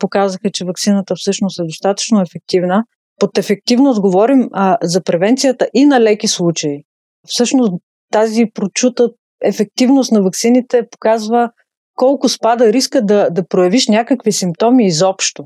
показаха, 0.00 0.50
че 0.52 0.64
вакцината 0.64 1.14
всъщност 1.16 1.58
е 1.58 1.64
достатъчно 1.64 2.22
ефективна. 2.22 2.84
Под 3.20 3.38
ефективност 3.38 4.00
говорим 4.00 4.48
а, 4.52 4.78
за 4.82 5.02
превенцията 5.02 5.68
и 5.74 5.84
на 5.84 6.00
леки 6.00 6.28
случаи. 6.28 6.84
Всъщност 7.26 7.72
тази 8.12 8.44
прочута 8.54 9.10
ефективност 9.44 10.12
на 10.12 10.22
вакцините 10.22 10.82
показва 10.90 11.50
колко 11.94 12.28
спада 12.28 12.72
риска 12.72 13.02
да, 13.02 13.30
да 13.30 13.48
проявиш 13.48 13.88
някакви 13.88 14.32
симптоми 14.32 14.86
изобщо. 14.86 15.44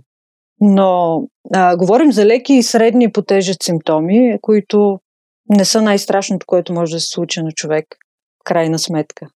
Но 0.61 1.23
а, 1.55 1.76
говорим 1.76 2.12
за 2.12 2.26
леки 2.26 2.55
и 2.55 2.62
средни 2.62 3.12
по 3.12 3.23
тежест 3.23 3.62
симптоми, 3.62 4.38
които 4.40 4.99
не 5.49 5.64
са 5.64 5.83
най-страшното, 5.83 6.47
което 6.47 6.73
може 6.73 6.93
да 6.93 7.00
се 7.00 7.07
случи 7.07 7.43
на 7.43 7.52
човек, 7.52 7.87
в 8.40 8.45
крайна 8.45 8.78
сметка. 8.78 9.26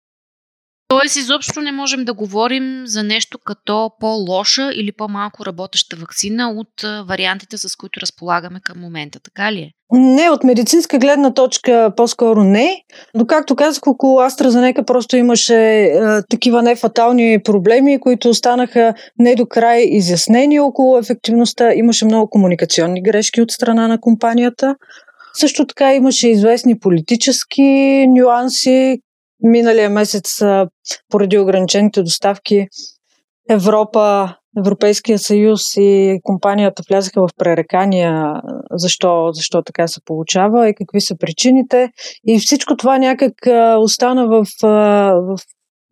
Тоест, 1.00 1.16
изобщо 1.16 1.61
не 1.61 1.72
можем 1.72 2.04
да 2.04 2.14
говорим 2.14 2.82
за 2.87 3.02
нещо 3.02 3.38
като 3.44 3.90
по-лоша 4.00 4.70
или 4.75 4.92
по-малко 4.92 5.46
работеща 5.46 5.96
вакцина 5.96 6.50
от 6.50 7.06
вариантите, 7.08 7.58
с 7.58 7.76
които 7.76 8.00
разполагаме 8.00 8.61
към 8.64 8.80
момента. 8.80 9.20
Така 9.20 9.52
ли 9.52 9.58
е? 9.58 9.70
Не, 9.92 10.30
от 10.30 10.44
медицинска 10.44 10.99
гледна 10.99 11.34
точка 11.34 11.92
по-скоро 11.96 12.44
не. 12.44 12.76
Но 13.14 13.26
както 13.26 13.56
казах, 13.56 13.87
около 13.87 14.20
AstraZeneca 14.20 14.84
просто 14.84 15.16
имаше 15.16 15.82
е, 15.82 15.92
такива 16.30 16.62
нефатални 16.62 17.42
проблеми, 17.44 18.00
които 18.00 18.28
останаха 18.28 18.94
не 19.18 19.34
до 19.34 19.46
край 19.46 19.82
изяснени 19.82 20.61
около 20.61 20.99
ефективността. 20.99 21.75
Имаше 21.75 22.04
много 22.04 22.30
комуникационни 22.30 23.02
грешки 23.02 23.42
от 23.42 23.50
страна 23.50 23.88
на 23.88 24.00
компанията. 24.00 24.76
Също 25.34 25.66
така 25.66 25.94
имаше 25.94 26.28
известни 26.28 26.78
политически 26.78 28.06
нюанси, 28.08 28.99
Миналия 29.42 29.90
месец, 29.90 30.38
поради 31.08 31.38
ограничените 31.38 32.02
доставки, 32.02 32.66
Европа, 33.50 34.34
Европейския 34.58 35.18
съюз 35.18 35.61
и 35.76 36.20
компанията 36.22 36.82
влязаха 36.88 37.20
в 37.20 37.28
пререкания 37.38 38.40
защо, 38.70 39.30
защо 39.32 39.62
така 39.62 39.88
се 39.88 40.00
получава 40.04 40.68
и 40.68 40.75
какви 40.75 41.00
са 41.00 41.16
причините. 41.18 41.90
И 42.26 42.38
всичко 42.38 42.76
това 42.76 42.99
някак 42.99 43.34
остана 43.78 44.26
в, 44.26 44.46
в, 44.62 45.37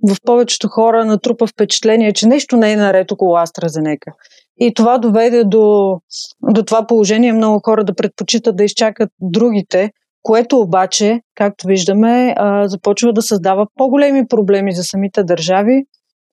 в 0.09 0.17
повечето 0.25 0.69
хора 0.69 1.05
натрупа 1.05 1.47
впечатление, 1.47 2.13
че 2.13 2.29
нещо 2.29 2.57
не 2.57 2.73
е 2.73 2.77
наред 2.77 3.13
около 3.13 3.37
AstraZeneca. 3.37 4.13
И 4.61 4.75
това 4.75 4.99
доведе 4.99 5.45
до, 5.45 5.97
до 6.43 6.63
това 6.63 6.87
положение 6.87 7.33
много 7.33 7.61
хора 7.65 7.85
да 7.85 7.95
предпочитат 7.95 8.57
да 8.57 8.65
изчакат 8.65 9.11
другите, 9.21 9.91
което 10.23 10.59
обаче, 10.59 11.21
както 11.35 11.67
виждаме, 11.67 12.35
започва 12.65 13.13
да 13.13 13.23
създава 13.23 13.67
по-големи 13.75 14.27
проблеми 14.29 14.73
за 14.73 14.83
самите 14.83 15.25
държави 15.25 15.85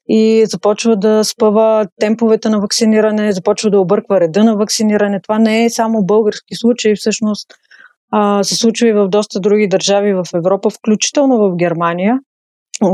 и 0.09 0.45
започва 0.45 0.95
да 0.95 1.23
спъва 1.23 1.85
темповете 1.99 2.49
на 2.49 2.59
вакциниране, 2.59 3.31
започва 3.31 3.69
да 3.69 3.79
обърква 3.79 4.19
реда 4.19 4.43
на 4.43 4.55
вакциниране. 4.55 5.21
Това 5.21 5.39
не 5.39 5.65
е 5.65 5.69
само 5.69 6.05
български 6.05 6.55
случай, 6.55 6.93
всъщност 6.95 7.47
се 8.41 8.55
случва 8.55 8.87
и 8.87 8.93
в 8.93 9.07
доста 9.07 9.39
други 9.39 9.67
държави 9.67 10.13
в 10.13 10.25
Европа, 10.35 10.69
включително 10.69 11.37
в 11.37 11.55
Германия, 11.55 12.19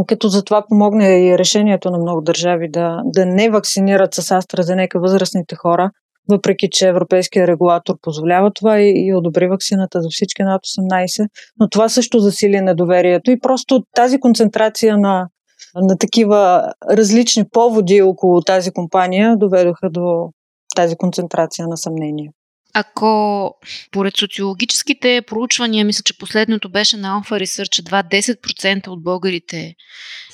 като 0.07 0.27
за 0.27 0.43
това 0.43 0.65
помогне 0.69 1.27
и 1.27 1.37
решението 1.37 1.91
на 1.91 1.97
много 1.97 2.21
държави 2.21 2.69
да, 2.69 3.01
да 3.05 3.25
не 3.25 3.49
вакцинират 3.49 4.13
с 4.13 4.21
AstraZeneca 4.21 4.99
възрастните 4.99 5.55
хора, 5.55 5.91
въпреки 6.29 6.67
че 6.71 6.87
европейския 6.87 7.47
регулатор 7.47 7.95
позволява 8.01 8.51
това 8.53 8.79
и, 8.79 8.93
и 8.95 9.13
одобри 9.13 9.47
вакцината 9.47 10.01
за 10.01 10.07
всички 10.11 10.43
над 10.43 10.61
18, 10.61 11.27
но 11.59 11.69
това 11.69 11.89
също 11.89 12.19
засили 12.19 12.61
недоверието 12.61 13.31
и 13.31 13.39
просто 13.39 13.83
тази 13.95 14.19
концентрация 14.19 14.97
на, 14.97 15.27
на 15.75 15.97
такива 15.97 16.71
различни 16.91 17.43
поводи 17.51 18.01
около 18.01 18.41
тази 18.41 18.71
компания 18.71 19.37
доведоха 19.37 19.89
до 19.89 20.29
тази 20.75 20.95
концентрация 20.95 21.67
на 21.67 21.77
съмнение. 21.77 22.29
Ако 22.73 23.53
поред 23.91 24.17
социологическите 24.17 25.21
проучвания, 25.27 25.85
мисля, 25.85 26.03
че 26.03 26.17
последното 26.17 26.69
беше 26.69 26.97
на 26.97 27.21
Alpha 27.21 27.43
Research, 27.43 27.79
едва 27.79 28.03
10% 28.03 28.87
от 28.87 29.03
българите 29.03 29.75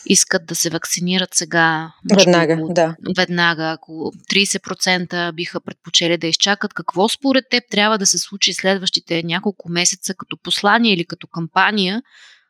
искат 0.06 0.46
да 0.46 0.56
се 0.56 0.70
вакцинират 0.70 1.30
сега. 1.34 1.92
Веднага, 2.16 2.54
около, 2.54 2.74
да. 2.74 2.96
Веднага, 3.18 3.64
ако 3.64 4.12
30% 4.32 5.32
биха 5.32 5.60
предпочели 5.60 6.18
да 6.18 6.28
изчакат. 6.28 6.74
Какво 6.74 7.10
според 7.10 7.46
теб 7.50 7.64
трябва 7.72 7.98
да 7.98 8.06
се 8.06 8.18
случи 8.18 8.54
следващите 8.54 9.24
няколко 9.24 9.70
месеца 9.70 10.14
като 10.14 10.38
послание 10.44 10.94
или 10.94 11.06
като 11.06 11.28
кампания, 11.28 12.02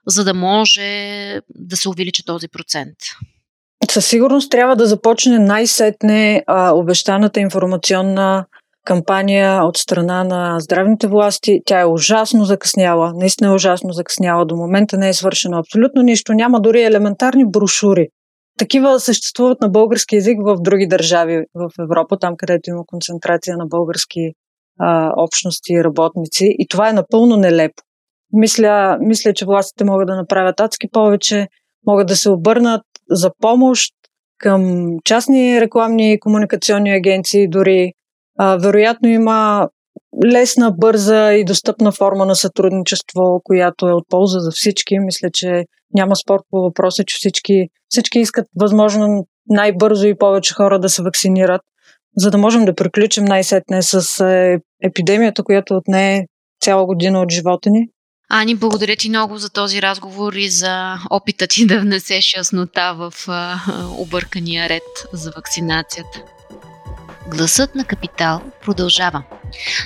за 0.07 0.23
да 0.23 0.33
може 0.33 0.81
да 1.49 1.77
се 1.77 1.89
увеличи 1.89 2.25
този 2.25 2.47
процент? 2.47 2.97
Със 3.89 4.05
сигурност 4.05 4.51
трябва 4.51 4.75
да 4.75 4.85
започне 4.85 5.39
най-сетне 5.39 6.43
а, 6.47 6.71
обещаната 6.71 7.39
информационна 7.39 8.45
кампания 8.89 9.63
от 9.63 9.77
страна 9.77 10.23
на 10.23 10.59
здравните 10.59 11.07
власти. 11.07 11.61
Тя 11.65 11.79
е 11.79 11.85
ужасно 11.85 12.45
закъсняла, 12.45 13.13
наистина 13.15 13.49
е 13.49 13.53
ужасно 13.53 13.93
закъсняла. 13.93 14.45
До 14.45 14.55
момента 14.55 14.97
не 14.97 15.09
е 15.09 15.13
свършено 15.13 15.57
абсолютно 15.57 16.01
нищо. 16.01 16.33
Няма 16.33 16.61
дори 16.61 16.83
елементарни 16.83 17.45
брошури. 17.45 18.07
Такива 18.59 18.99
съществуват 18.99 19.61
на 19.61 19.69
български 19.69 20.15
язик 20.15 20.37
в 20.45 20.55
други 20.59 20.87
държави 20.87 21.43
в 21.55 21.69
Европа, 21.79 22.17
там 22.19 22.33
където 22.37 22.69
има 22.69 22.83
концентрация 22.85 23.57
на 23.57 23.65
български 23.65 24.31
а, 24.79 25.11
общности 25.17 25.73
и 25.73 25.83
работници. 25.83 26.55
И 26.59 26.67
това 26.67 26.89
е 26.89 26.93
напълно 26.93 27.37
нелепо. 27.37 27.83
Мисля, 28.33 28.97
мисля, 29.01 29.33
че 29.33 29.45
властите 29.45 29.83
могат 29.83 30.07
да 30.07 30.15
направят 30.15 30.59
адски 30.59 30.87
повече, 30.91 31.47
могат 31.87 32.07
да 32.07 32.15
се 32.15 32.29
обърнат 32.29 32.81
за 33.09 33.31
помощ 33.41 33.93
към 34.37 34.89
частни 35.05 35.61
рекламни 35.61 36.13
и 36.13 36.19
комуникационни 36.19 36.91
агенции, 36.91 37.47
дори 37.47 37.93
а, 38.39 38.57
вероятно 38.57 39.09
има 39.09 39.67
лесна, 40.25 40.71
бърза 40.71 41.33
и 41.33 41.45
достъпна 41.45 41.91
форма 41.91 42.25
на 42.25 42.35
сътрудничество, 42.35 43.41
която 43.43 43.87
е 43.87 43.93
от 43.93 44.03
полза 44.09 44.39
за 44.39 44.51
всички. 44.51 44.99
Мисля, 44.99 45.29
че 45.33 45.65
няма 45.93 46.15
спор 46.15 46.39
по 46.49 46.61
въпроса, 46.61 47.03
че 47.07 47.15
всички, 47.17 47.67
всички 47.89 48.19
искат 48.19 48.45
възможно 48.59 49.27
най-бързо 49.47 50.07
и 50.07 50.17
повече 50.17 50.53
хора 50.53 50.79
да 50.79 50.89
се 50.89 51.03
вакцинират, 51.03 51.61
за 52.17 52.31
да 52.31 52.37
можем 52.37 52.65
да 52.65 52.75
приключим 52.75 53.25
най-сетне 53.25 53.81
с 53.81 54.25
е, 54.25 54.57
епидемията, 54.83 55.43
която 55.43 55.73
отне 55.73 56.27
цяла 56.61 56.85
година 56.85 57.21
от 57.21 57.31
живота 57.31 57.69
ни. 57.69 57.87
Ани, 58.31 58.55
благодаря 58.55 58.95
ти 58.95 59.09
много 59.09 59.37
за 59.37 59.49
този 59.49 59.81
разговор 59.81 60.33
и 60.33 60.49
за 60.49 60.95
опита 61.09 61.47
ти 61.47 61.67
да 61.67 61.79
внесеш 61.79 62.33
яснота 62.37 62.93
в 62.97 63.13
объркания 63.97 64.69
ред 64.69 64.83
за 65.13 65.31
вакцинацията. 65.31 66.23
Гласът 67.31 67.75
на 67.75 67.85
Капитал 67.85 68.41
продължава. 68.61 69.23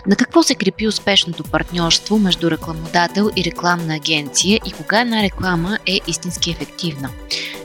На 0.07 0.15
какво 0.15 0.43
се 0.43 0.55
крепи 0.55 0.87
успешното 0.87 1.43
партньорство 1.43 2.19
между 2.19 2.51
рекламодател 2.51 3.29
и 3.35 3.43
рекламна 3.43 3.95
агенция 3.95 4.59
и 4.65 4.71
кога 4.71 5.01
една 5.01 5.23
реклама 5.23 5.79
е 5.87 5.99
истински 6.07 6.51
ефективна? 6.51 7.09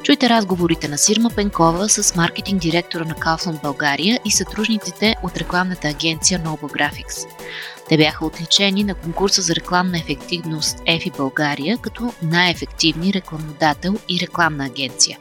Чуйте 0.02 0.28
разговорите 0.28 0.88
на 0.88 0.99
Сирма 0.99 1.30
Пенкова 1.30 1.88
с 1.88 2.16
маркетинг 2.16 2.61
директора 2.61 3.04
на 3.04 3.14
Kaufland 3.14 3.62
България 3.62 4.20
и 4.25 4.30
сътрудниците 4.30 5.14
от 5.23 5.37
рекламната 5.37 5.88
агенция 5.88 6.40
Noble 6.40 6.62
Graphics. 6.62 7.28
Те 7.88 7.97
бяха 7.97 8.26
отличени 8.26 8.85
на 8.85 8.94
конкурса 8.94 9.42
за 9.42 9.54
рекламна 9.54 9.99
ефективност 9.99 10.78
EFI 10.78 11.16
България 11.16 11.78
като 11.78 12.12
най-ефективни 12.23 13.12
рекламодател 13.12 13.94
и 14.08 14.20
рекламна 14.20 14.66
агенция. 14.66 15.18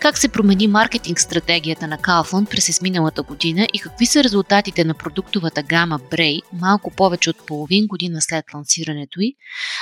Как 0.00 0.18
се 0.18 0.28
промени 0.28 0.68
маркетинг 0.68 1.20
стратегията 1.20 1.86
на 1.86 1.98
Kaufland 1.98 2.50
през 2.50 2.68
изминалата 2.68 3.22
година 3.22 3.66
и 3.74 3.78
какви 3.78 4.06
са 4.06 4.24
резултатите 4.24 4.84
на 4.84 4.94
продуктовата 4.94 5.62
гама 5.62 5.98
Bray 5.98 6.40
малко 6.52 6.90
повече 6.96 7.30
от 7.30 7.46
половин 7.46 7.86
година 7.86 8.20
след 8.20 8.44
лансирането 8.54 9.20
й? 9.20 9.34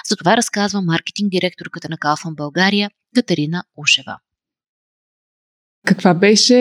За 0.09 0.17
това 0.17 0.37
разказва 0.37 0.83
маркетинг 0.83 1.31
директорката 1.31 1.89
на 1.91 1.97
Kaufland 1.97 2.35
България 2.35 2.91
Катерина 3.15 3.63
Ушева. 3.77 4.17
Каква 5.87 6.15
беше 6.15 6.55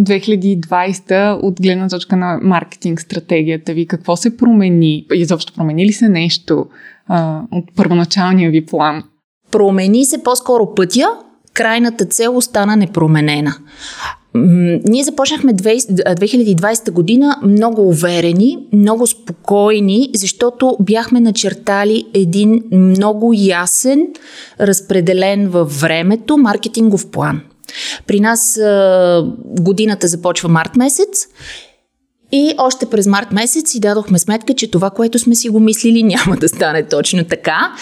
2020 0.00 1.42
от 1.42 1.62
гледна 1.62 1.88
точка 1.88 2.16
на 2.16 2.38
маркетинг 2.42 3.00
стратегията 3.00 3.74
ви? 3.74 3.86
Какво 3.86 4.16
се 4.16 4.36
промени? 4.36 5.06
Изобщо 5.14 5.52
промени 5.54 5.86
ли 5.86 5.92
се 5.92 6.08
нещо 6.08 6.66
а, 7.06 7.42
от 7.50 7.64
първоначалния 7.76 8.50
ви 8.50 8.66
план? 8.66 9.02
Промени 9.50 10.04
се 10.04 10.22
по-скоро 10.22 10.74
пътя, 10.74 11.06
крайната 11.54 12.04
цел 12.04 12.36
остана 12.36 12.76
непроменена. 12.76 13.54
Ние 14.34 15.04
започнахме 15.04 15.54
2020 15.54 16.90
година 16.90 17.36
много 17.42 17.88
уверени, 17.88 18.58
много 18.72 19.06
спокойни, 19.06 20.10
защото 20.14 20.76
бяхме 20.80 21.20
начертали 21.20 22.04
един 22.14 22.62
много 22.72 23.32
ясен, 23.36 24.08
разпределен 24.60 25.48
във 25.48 25.80
времето 25.80 26.36
маркетингов 26.36 27.10
план. 27.10 27.40
При 28.06 28.20
нас 28.20 28.60
годината 29.44 30.08
започва 30.08 30.48
март 30.48 30.76
месец 30.76 31.26
и 32.32 32.54
още 32.58 32.86
през 32.86 33.06
март 33.06 33.32
месец 33.32 33.70
си 33.70 33.80
дадохме 33.80 34.18
сметка, 34.18 34.54
че 34.54 34.70
това, 34.70 34.90
което 34.90 35.18
сме 35.18 35.34
си 35.34 35.48
го 35.48 35.60
мислили, 35.60 36.02
няма 36.24 36.36
да 36.36 36.48
стане 36.48 36.88
точно 36.88 37.24
така. 37.24 37.72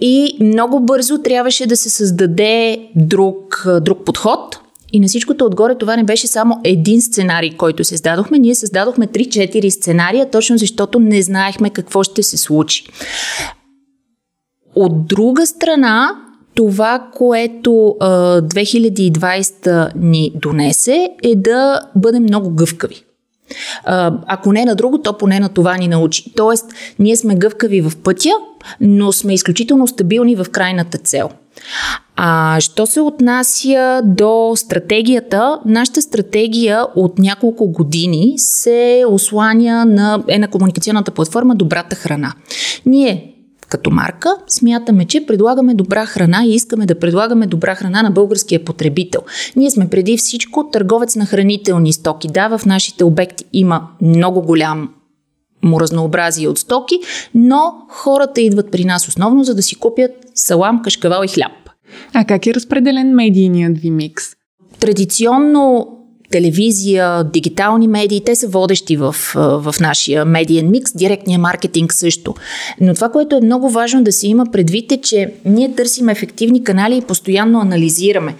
И 0.00 0.36
много 0.40 0.80
бързо 0.80 1.18
трябваше 1.18 1.66
да 1.66 1.76
се 1.76 1.90
създаде 1.90 2.78
друг, 2.96 3.66
друг 3.80 4.04
подход. 4.04 4.58
И 4.92 5.00
на 5.00 5.08
всичкото 5.08 5.44
отгоре 5.44 5.78
това 5.78 5.96
не 5.96 6.04
беше 6.04 6.26
само 6.26 6.60
един 6.64 7.02
сценарий, 7.02 7.56
който 7.56 7.84
създадохме. 7.84 8.38
Ние 8.38 8.54
създадохме 8.54 9.06
3-4 9.06 9.68
сценария, 9.68 10.30
точно 10.30 10.58
защото 10.58 10.98
не 10.98 11.22
знаехме 11.22 11.70
какво 11.70 12.02
ще 12.02 12.22
се 12.22 12.36
случи. 12.36 12.84
От 14.74 15.06
друга 15.06 15.46
страна, 15.46 16.10
това, 16.54 17.08
което 17.14 17.96
а, 18.00 18.42
2020 18.42 19.90
ни 19.96 20.32
донесе, 20.34 21.10
е 21.22 21.36
да 21.36 21.80
бъдем 21.96 22.22
много 22.22 22.50
гъвкави. 22.50 23.04
Ако 24.26 24.52
не 24.52 24.64
на 24.64 24.74
друго, 24.74 24.98
то 24.98 25.18
поне 25.18 25.40
на 25.40 25.48
това 25.48 25.76
ни 25.76 25.88
научи. 25.88 26.32
Тоест, 26.36 26.66
ние 26.98 27.16
сме 27.16 27.34
гъвкави 27.34 27.80
в 27.80 27.92
пътя, 28.04 28.30
но 28.80 29.12
сме 29.12 29.34
изключително 29.34 29.86
стабилни 29.86 30.36
в 30.36 30.46
крайната 30.52 30.98
цел. 30.98 31.30
А 32.16 32.60
що 32.60 32.86
се 32.86 33.00
отнася 33.00 34.02
до 34.04 34.52
стратегията, 34.56 35.60
нашата 35.66 36.02
стратегия 36.02 36.84
от 36.96 37.18
няколко 37.18 37.66
години 37.66 38.34
се 38.36 39.04
осланя 39.08 39.84
на, 39.84 40.22
е 40.28 40.38
на 40.38 40.48
комуникационната 40.48 41.10
платформа 41.10 41.54
Добрата 41.54 41.96
храна. 41.96 42.32
Ние 42.86 43.34
като 43.70 43.90
марка 43.90 44.36
смятаме, 44.48 45.04
че 45.04 45.26
предлагаме 45.26 45.74
добра 45.74 46.06
храна 46.06 46.44
и 46.44 46.54
искаме 46.54 46.86
да 46.86 46.98
предлагаме 46.98 47.46
добра 47.46 47.74
храна 47.74 48.02
на 48.02 48.10
българския 48.10 48.64
потребител. 48.64 49.20
Ние 49.56 49.70
сме 49.70 49.88
преди 49.88 50.16
всичко 50.16 50.70
търговец 50.72 51.16
на 51.16 51.26
хранителни 51.26 51.92
стоки. 51.92 52.28
Да, 52.28 52.58
в 52.58 52.66
нашите 52.66 53.04
обекти 53.04 53.44
има 53.52 53.88
много 54.02 54.42
голям 54.42 54.88
му 55.62 55.80
разнообразие 55.80 56.48
от 56.48 56.58
стоки, 56.58 56.98
но 57.34 57.72
хората 57.88 58.40
идват 58.40 58.70
при 58.70 58.84
нас 58.84 59.08
основно 59.08 59.44
за 59.44 59.54
да 59.54 59.62
си 59.62 59.76
купят 59.76 60.10
салам, 60.34 60.82
кашкавал 60.82 61.24
и 61.24 61.28
хляб. 61.28 61.52
А 62.14 62.24
как 62.24 62.46
е 62.46 62.54
разпределен 62.54 63.14
медийният 63.14 63.78
ви 63.78 63.90
микс? 63.90 64.24
Традиционно 64.80 65.88
телевизия, 66.30 67.24
дигитални 67.24 67.88
медии, 67.88 68.24
те 68.24 68.36
са 68.36 68.48
водещи 68.48 68.96
в, 68.96 69.12
в 69.34 69.74
нашия 69.80 70.24
медиен 70.24 70.70
микс, 70.70 70.92
директния 70.96 71.38
маркетинг 71.38 71.92
също. 71.92 72.34
Но 72.80 72.94
това, 72.94 73.08
което 73.08 73.36
е 73.36 73.40
много 73.40 73.70
важно 73.70 74.04
да 74.04 74.12
се 74.12 74.28
има 74.28 74.46
предвид 74.52 74.92
е, 74.92 75.00
че 75.00 75.32
ние 75.44 75.74
търсим 75.74 76.08
ефективни 76.08 76.64
канали 76.64 76.96
и 76.96 77.02
постоянно 77.02 77.60
анализираме. 77.60 78.34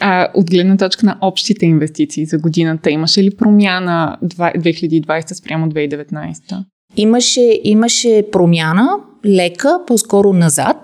А 0.00 0.28
от 0.34 0.50
гледна 0.50 0.76
точка 0.76 1.06
на 1.06 1.18
общите 1.20 1.66
инвестиции 1.66 2.26
за 2.26 2.38
годината, 2.38 2.90
имаше 2.90 3.22
ли 3.22 3.36
промяна 3.36 4.16
2020 4.24 5.32
спрямо 5.32 5.66
2019? 5.66 6.64
Имаше, 6.96 7.60
имаше 7.64 8.24
промяна, 8.32 8.88
лека, 9.26 9.78
по-скоро 9.86 10.32
назад, 10.32 10.76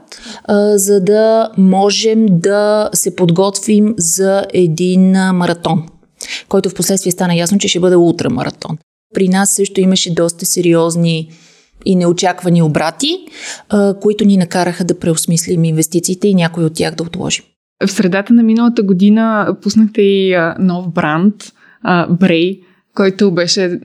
а, 0.44 0.78
за 0.78 1.00
да 1.00 1.50
можем 1.58 2.26
да 2.30 2.90
се 2.92 3.16
подготвим 3.16 3.94
за 3.98 4.44
един 4.52 5.10
маратон, 5.10 5.86
който 6.48 6.70
в 6.70 6.74
последствие 6.74 7.12
стана 7.12 7.34
ясно, 7.34 7.58
че 7.58 7.68
ще 7.68 7.80
бъде 7.80 7.96
ултрамаратон. 7.96 8.78
При 9.14 9.28
нас 9.28 9.50
също 9.50 9.80
имаше 9.80 10.14
доста 10.14 10.46
сериозни 10.46 11.30
и 11.84 11.96
неочаквани 11.96 12.62
обрати, 12.62 13.18
които 14.00 14.24
ни 14.24 14.36
накараха 14.36 14.84
да 14.84 14.98
преосмислим 14.98 15.64
инвестициите 15.64 16.28
и 16.28 16.34
някои 16.34 16.64
от 16.64 16.74
тях 16.74 16.94
да 16.94 17.02
отложим. 17.02 17.44
В 17.86 17.90
средата 17.90 18.34
на 18.34 18.42
миналата 18.42 18.82
година 18.82 19.56
пуснахте 19.62 20.02
и 20.02 20.36
нов 20.58 20.92
бранд, 20.92 21.34
Брей, 22.10 22.60
който 22.94 23.30
беше, 23.30 23.80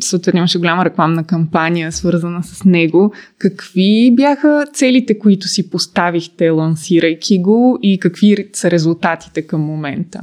съответно 0.00 0.38
имаше 0.38 0.58
голяма 0.58 0.84
рекламна 0.84 1.24
кампания, 1.24 1.92
свързана 1.92 2.42
с 2.42 2.64
него. 2.64 3.12
Какви 3.38 4.14
бяха 4.16 4.64
целите, 4.72 5.18
които 5.18 5.48
си 5.48 5.70
поставихте, 5.70 6.50
лансирайки 6.50 7.38
го 7.38 7.78
и 7.82 7.98
какви 7.98 8.48
са 8.52 8.70
резултатите 8.70 9.42
към 9.42 9.60
момента? 9.60 10.20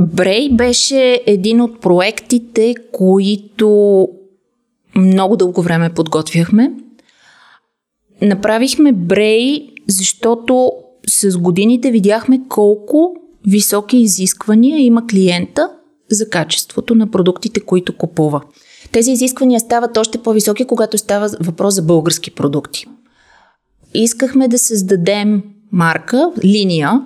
Брей 0.00 0.50
беше 0.52 1.22
един 1.26 1.60
от 1.60 1.80
проектите, 1.80 2.74
които 2.92 4.08
много 4.96 5.36
дълго 5.36 5.62
време 5.62 5.94
подготвяхме. 5.94 6.72
Направихме 8.22 8.92
Брей, 8.92 9.68
защото 9.88 10.72
с 11.08 11.38
годините 11.38 11.90
видяхме 11.90 12.40
колко 12.48 13.14
високи 13.46 13.96
изисквания 13.96 14.78
има 14.78 15.06
клиента 15.06 15.70
за 16.10 16.28
качеството 16.28 16.94
на 16.94 17.10
продуктите, 17.10 17.60
които 17.60 17.96
купува. 17.96 18.40
Тези 18.92 19.12
изисквания 19.12 19.60
стават 19.60 19.96
още 19.96 20.18
по-високи, 20.18 20.64
когато 20.64 20.98
става 20.98 21.30
въпрос 21.40 21.74
за 21.74 21.82
български 21.82 22.30
продукти. 22.30 22.86
Искахме 23.94 24.48
да 24.48 24.58
създадем 24.58 25.42
марка, 25.72 26.32
линия, 26.44 27.02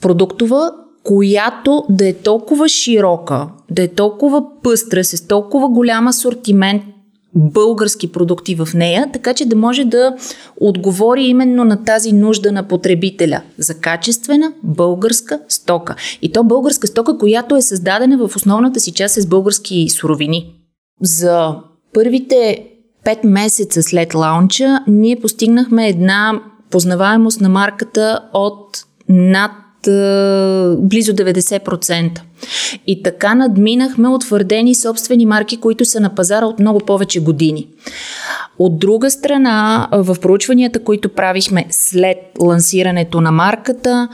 продуктова, 0.00 0.72
която 1.04 1.84
да 1.88 2.08
е 2.08 2.12
толкова 2.12 2.68
широка, 2.68 3.48
да 3.70 3.82
е 3.82 3.88
толкова 3.88 4.62
пъстра, 4.62 5.04
с 5.04 5.26
толкова 5.26 5.68
голям 5.68 6.06
асортимент 6.06 6.82
български 7.34 8.12
продукти 8.12 8.54
в 8.54 8.68
нея, 8.74 9.10
така 9.12 9.34
че 9.34 9.46
да 9.46 9.56
може 9.56 9.84
да 9.84 10.16
отговори 10.60 11.22
именно 11.22 11.64
на 11.64 11.84
тази 11.84 12.12
нужда 12.12 12.52
на 12.52 12.62
потребителя 12.62 13.42
за 13.58 13.74
качествена 13.74 14.52
българска 14.62 15.40
стока. 15.48 15.96
И 16.22 16.32
то 16.32 16.44
българска 16.44 16.86
стока, 16.86 17.18
която 17.18 17.56
е 17.56 17.62
създадена 17.62 18.28
в 18.28 18.36
основната 18.36 18.80
си 18.80 18.92
част 18.92 19.14
с 19.14 19.26
български 19.26 19.88
суровини. 19.90 20.54
За 21.02 21.56
първите 21.94 22.66
5 23.04 23.26
месеца 23.26 23.82
след 23.82 24.14
лаунча 24.14 24.80
ние 24.86 25.20
постигнахме 25.20 25.88
една 25.88 26.40
познаваемост 26.70 27.40
на 27.40 27.48
марката 27.48 28.20
от 28.32 28.84
над 29.08 29.50
близо 30.80 31.12
90%. 31.12 32.20
И 32.86 33.02
така 33.02 33.34
надминахме 33.34 34.08
утвърдени 34.08 34.74
собствени 34.74 35.26
марки, 35.26 35.56
които 35.56 35.84
са 35.84 36.00
на 36.00 36.14
пазара 36.14 36.46
от 36.46 36.58
много 36.58 36.80
повече 36.80 37.20
години. 37.20 37.68
От 38.58 38.78
друга 38.78 39.10
страна, 39.10 39.88
в 39.92 40.16
проучванията, 40.20 40.78
които 40.78 41.08
правихме 41.08 41.66
след 41.70 42.16
лансирането 42.40 43.20
на 43.20 43.32
марката, 43.32 44.08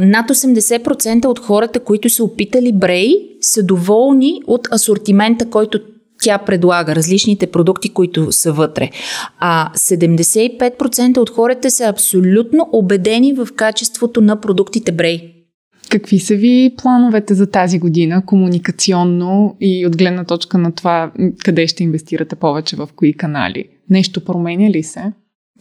над 0.00 0.30
80% 0.30 1.26
от 1.26 1.38
хората, 1.38 1.80
които 1.80 2.10
са 2.10 2.24
опитали 2.24 2.72
Брей, 2.72 3.12
са 3.40 3.62
доволни 3.62 4.42
от 4.46 4.68
асортимента, 4.72 5.50
който 5.50 5.80
тя 6.22 6.38
предлага, 6.38 6.94
различните 6.94 7.46
продукти, 7.46 7.88
които 7.88 8.32
са 8.32 8.52
вътре. 8.52 8.90
А 9.38 9.70
75% 9.74 11.18
от 11.18 11.30
хората 11.30 11.70
са 11.70 11.84
абсолютно 11.84 12.68
убедени 12.72 13.32
в 13.32 13.48
качеството 13.56 14.20
на 14.20 14.40
продуктите 14.40 14.92
Брей. 14.92 15.34
Какви 15.90 16.18
са 16.18 16.34
ви 16.34 16.74
плановете 16.82 17.34
за 17.34 17.46
тази 17.46 17.78
година, 17.78 18.22
комуникационно 18.26 19.56
и 19.60 19.86
от 19.86 19.96
гледна 19.96 20.24
точка 20.24 20.58
на 20.58 20.72
това 20.72 21.12
къде 21.44 21.66
ще 21.66 21.82
инвестирате 21.82 22.36
повече 22.36 22.76
в 22.76 22.88
кои 22.96 23.12
канали? 23.12 23.64
Нещо 23.90 24.24
променя 24.24 24.70
ли 24.70 24.82
се? 24.82 25.12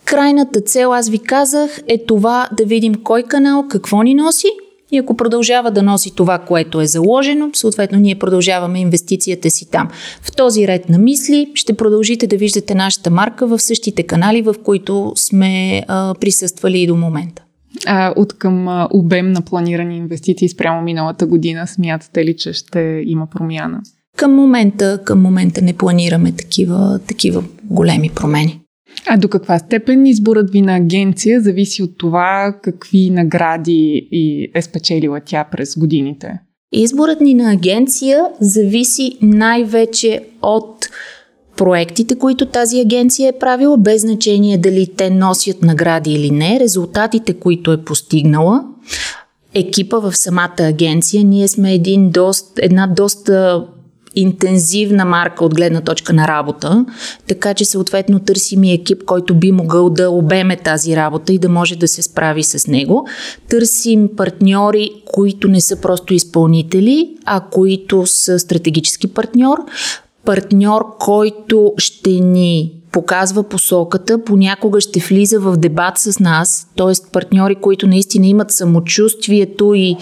Крайната 0.05 0.61
цел, 0.61 0.93
аз 0.93 1.09
ви 1.09 1.19
казах, 1.19 1.79
е 1.87 2.05
това 2.05 2.49
да 2.57 2.65
видим 2.65 2.95
кой 3.03 3.23
канал 3.23 3.65
какво 3.69 4.01
ни 4.01 4.13
носи 4.13 4.47
и 4.91 4.97
ако 4.97 5.17
продължава 5.17 5.71
да 5.71 5.83
носи 5.83 6.15
това, 6.15 6.39
което 6.39 6.81
е 6.81 6.85
заложено, 6.85 7.49
съответно 7.53 7.99
ние 7.99 8.19
продължаваме 8.19 8.79
инвестицията 8.79 9.49
си 9.49 9.71
там. 9.71 9.87
В 10.21 10.35
този 10.35 10.67
ред 10.67 10.89
на 10.89 10.97
мисли 10.97 11.51
ще 11.55 11.73
продължите 11.73 12.27
да 12.27 12.37
виждате 12.37 12.75
нашата 12.75 13.09
марка 13.09 13.47
в 13.47 13.59
същите 13.59 14.03
канали, 14.03 14.41
в 14.41 14.55
които 14.63 15.13
сме 15.15 15.83
а, 15.87 16.13
присъствали 16.19 16.79
и 16.79 16.87
до 16.87 16.95
момента. 16.95 17.43
А, 17.85 18.13
от 18.15 18.33
към 18.33 18.67
а, 18.67 18.87
обем 18.93 19.31
на 19.31 19.41
планирани 19.41 19.97
инвестиции 19.97 20.49
спрямо 20.49 20.81
миналата 20.81 21.25
година, 21.25 21.67
смятате 21.67 22.25
ли, 22.25 22.35
че 22.37 22.53
ще 22.53 23.03
има 23.05 23.27
промяна? 23.27 23.81
Към 24.17 24.35
момента, 24.35 24.99
към 25.05 25.21
момента 25.21 25.61
не 25.61 25.73
планираме 25.73 26.31
такива, 26.31 26.99
такива 27.07 27.43
големи 27.63 28.09
промени. 28.15 28.61
А 29.07 29.17
до 29.17 29.27
каква 29.27 29.59
степен 29.59 30.05
изборът 30.05 30.51
ви 30.51 30.61
на 30.61 30.75
агенция 30.75 31.41
зависи 31.41 31.83
от 31.83 31.97
това 31.97 32.55
какви 32.63 33.09
награди 33.09 34.09
е 34.55 34.61
спечелила 34.61 35.19
тя 35.25 35.47
през 35.51 35.77
годините? 35.77 36.39
Изборът 36.71 37.21
ни 37.21 37.33
на 37.33 37.51
агенция 37.51 38.25
зависи 38.39 39.17
най-вече 39.21 40.21
от 40.41 40.89
проектите, 41.57 42.15
които 42.15 42.45
тази 42.45 42.79
агенция 42.79 43.29
е 43.29 43.39
правила, 43.39 43.77
без 43.77 44.01
значение 44.01 44.57
дали 44.57 44.87
те 44.97 45.09
носят 45.09 45.61
награди 45.61 46.13
или 46.13 46.31
не, 46.31 46.59
резултатите, 46.59 47.33
които 47.33 47.71
е 47.71 47.83
постигнала, 47.83 48.63
екипа 49.53 49.99
в 49.99 50.15
самата 50.15 50.55
агенция. 50.59 51.23
Ние 51.23 51.47
сме 51.47 51.73
един 51.73 52.09
дост, 52.09 52.59
една 52.61 52.87
доста 52.87 53.67
интензивна 54.15 55.05
марка 55.05 55.45
от 55.45 55.55
гледна 55.55 55.81
точка 55.81 56.13
на 56.13 56.27
работа, 56.27 56.85
така 57.27 57.53
че 57.53 57.65
съответно 57.65 58.19
търсим 58.19 58.63
и 58.63 58.73
екип, 58.73 59.03
който 59.05 59.35
би 59.35 59.51
могъл 59.51 59.89
да 59.89 60.09
обеме 60.09 60.57
тази 60.57 60.95
работа 60.95 61.33
и 61.33 61.37
да 61.37 61.49
може 61.49 61.75
да 61.75 61.87
се 61.87 62.01
справи 62.01 62.43
с 62.43 62.67
него. 62.67 63.07
Търсим 63.49 64.09
партньори, 64.17 64.91
които 65.05 65.47
не 65.47 65.61
са 65.61 65.81
просто 65.81 66.13
изпълнители, 66.13 67.17
а 67.25 67.39
които 67.39 68.05
са 68.05 68.39
стратегически 68.39 69.07
партньор, 69.07 69.57
партньор, 70.25 70.85
който 70.99 71.73
ще 71.77 72.09
ни 72.09 72.71
показва 72.91 73.43
посоката, 73.43 74.23
понякога 74.23 74.81
ще 74.81 74.99
влиза 74.99 75.39
в 75.39 75.57
дебат 75.57 75.97
с 75.97 76.19
нас, 76.19 76.67
т.е. 76.77 77.11
партньори, 77.11 77.55
които 77.55 77.87
наистина 77.87 78.27
имат 78.27 78.51
самочувствието 78.51 79.73
и 79.73 79.97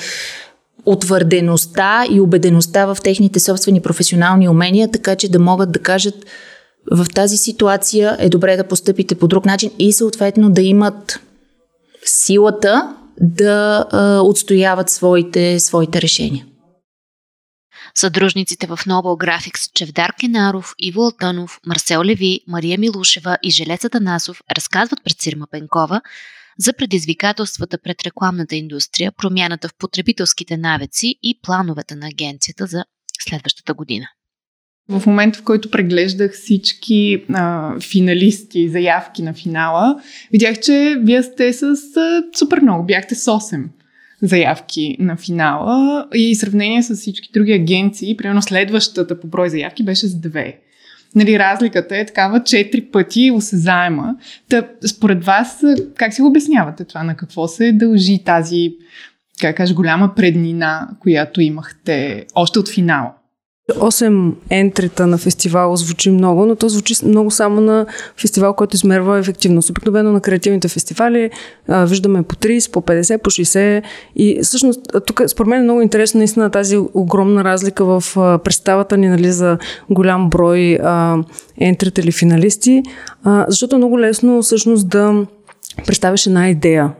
утвърдеността 0.88 2.06
и 2.12 2.22
убедеността 2.22 2.86
в 2.86 2.98
техните 3.04 3.40
собствени 3.40 3.82
професионални 3.82 4.50
умения, 4.50 4.92
така 4.92 5.16
че 5.16 5.32
да 5.32 5.40
могат 5.40 5.72
да 5.72 5.80
кажат 5.80 6.26
в 6.92 7.06
тази 7.14 7.38
ситуация 7.38 8.18
е 8.20 8.30
добре 8.30 8.58
да 8.58 8.68
постъпите 8.68 9.16
по 9.16 9.28
друг 9.28 9.46
начин 9.46 9.72
и 9.80 9.94
съответно 9.94 10.50
да 10.50 10.62
имат 10.62 11.20
силата 12.06 12.96
да 13.22 13.86
а, 13.92 14.22
отстояват 14.22 14.90
своите, 14.90 15.60
своите 15.60 16.02
решения. 16.02 16.46
Съдружниците 17.96 18.68
в 18.68 18.78
Nobel 18.78 19.26
Graphics 19.26 19.72
Чевдар 19.74 20.14
Кенаров, 20.20 20.74
Иво 20.80 21.02
Алтанов, 21.02 21.60
Марсел 21.66 22.04
Леви, 22.04 22.42
Мария 22.48 22.78
Милушева 22.78 23.38
и 23.44 23.52
Желеца 23.52 23.90
Танасов 23.90 24.42
разказват 24.58 25.04
пред 25.04 25.22
Сирма 25.22 25.48
Пенкова 25.52 26.02
за 26.60 26.74
предизвикателствата 26.74 27.78
пред 27.84 28.04
рекламната 28.04 28.56
индустрия, 28.56 29.12
промяната 29.12 29.68
в 29.68 29.76
потребителските 29.80 30.58
навици 30.58 31.16
и 31.24 31.40
плановете 31.42 31.96
на 31.96 32.08
агенцията 32.08 32.66
за 32.66 32.86
следващата 33.22 33.74
година. 33.74 34.08
В 34.90 35.06
момента, 35.06 35.40
в 35.40 35.44
който 35.44 35.72
преглеждах 35.72 36.34
всички 36.34 37.24
а, 37.34 37.80
финалисти, 37.80 38.70
заявки 38.70 39.22
на 39.22 39.34
финала, 39.34 40.02
видях, 40.32 40.60
че 40.60 40.96
вие 41.00 41.24
сте 41.24 41.54
с 41.54 41.64
а, 41.64 42.24
супер 42.38 42.62
много, 42.62 42.86
бяхте 42.86 43.16
с 43.16 43.26
8 43.26 43.64
заявки 44.22 44.96
на 45.00 45.18
финала 45.18 46.08
и 46.14 46.36
сравнение 46.36 46.84
с 46.84 46.96
всички 46.96 47.30
други 47.34 47.54
агенции, 47.54 48.18
примерно 48.18 48.42
следващата 48.42 49.20
по 49.20 49.28
брой 49.28 49.50
заявки 49.50 49.84
беше 49.84 50.08
с 50.08 50.22
2. 50.22 50.56
Нали, 51.18 51.40
разликата 51.40 51.98
е 51.98 52.06
такава 52.06 52.44
четири 52.44 52.82
пъти 52.82 53.32
осезаема. 53.32 54.16
Та, 54.50 54.68
според 54.88 55.26
вас, 55.26 55.64
как 55.96 56.14
си 56.14 56.22
го 56.22 56.28
обяснявате 56.28 56.86
това? 56.86 57.04
На 57.04 57.16
какво 57.16 57.48
се 57.48 57.72
дължи 57.72 58.24
тази, 58.24 58.72
как 59.42 59.58
кажа, 59.58 59.74
голяма 59.74 60.16
преднина, 60.16 60.90
която 61.00 61.42
имахте 61.42 62.26
още 62.36 62.60
от 62.60 62.70
финала? 62.70 63.12
8 63.74 64.34
ентрита 64.50 65.08
на 65.08 65.18
фестивала 65.18 65.78
звучи 65.78 66.12
много, 66.12 66.46
но 66.46 66.56
то 66.56 66.70
звучи 66.70 66.96
много 67.06 67.32
само 67.32 67.62
на 67.62 67.86
фестивал, 68.18 68.54
който 68.54 68.76
измерва 68.76 69.20
ефективност. 69.20 69.70
Обикновено 69.70 70.12
на 70.12 70.22
креативните 70.22 70.68
фестивали 70.68 71.30
а, 71.68 71.86
виждаме 71.86 72.24
по 72.24 72.36
30, 72.36 72.72
по 72.72 72.82
50, 72.82 73.18
по 73.18 73.30
60 73.30 73.84
и 74.16 74.40
всъщност 74.44 74.80
тук 75.06 75.22
според 75.28 75.50
мен 75.50 75.60
е 75.60 75.64
много 75.64 75.82
интересно 75.82 76.18
наистина 76.18 76.50
тази 76.50 76.78
огромна 76.78 77.44
разлика 77.44 77.86
в 77.86 78.04
а, 78.18 78.38
представата 78.38 78.98
ни 78.98 79.08
нали, 79.08 79.32
за 79.32 79.58
голям 79.90 80.30
брой 80.30 80.80
а, 80.84 81.18
ентрита 81.58 82.02
или 82.02 82.12
финалисти, 82.12 82.84
а, 83.24 83.46
защото 83.50 83.76
е 83.76 83.78
много 83.78 84.00
лесно 84.00 84.42
всъщност 84.42 84.90
да 84.90 85.26
представиш 85.86 86.28
една 86.28 86.50
идея 86.50 86.92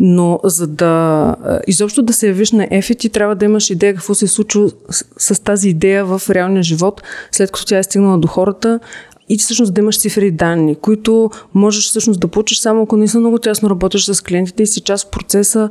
но 0.00 0.40
за 0.44 0.66
да 0.66 1.34
изобщо 1.66 2.02
да 2.02 2.12
се 2.12 2.26
явиш 2.26 2.52
на 2.52 2.68
ефи, 2.70 2.94
ти 2.94 3.08
трябва 3.08 3.34
да 3.34 3.44
имаш 3.44 3.70
идея 3.70 3.94
какво 3.94 4.14
се 4.14 4.24
е 4.24 4.28
случило 4.28 4.68
с, 4.90 5.34
с 5.34 5.42
тази 5.42 5.68
идея 5.68 6.04
в 6.04 6.22
реалния 6.30 6.62
живот, 6.62 7.02
след 7.32 7.50
като 7.50 7.66
тя 7.66 7.78
е 7.78 7.82
стигнала 7.82 8.18
до 8.18 8.28
хората 8.28 8.80
и 9.28 9.38
всъщност 9.38 9.74
да 9.74 9.80
имаш 9.80 10.00
цифри 10.00 10.26
и 10.26 10.30
данни, 10.30 10.74
които 10.74 11.30
можеш 11.54 11.88
всъщност 11.88 12.20
да 12.20 12.28
получиш 12.28 12.58
само 12.58 12.82
ако 12.82 12.96
наистина 12.96 13.20
много 13.20 13.38
тясно 13.38 13.70
работиш 13.70 14.04
с 14.04 14.24
клиентите 14.24 14.62
и 14.62 14.66
си 14.66 14.80
част 14.80 15.04
от 15.04 15.10
процеса 15.10 15.70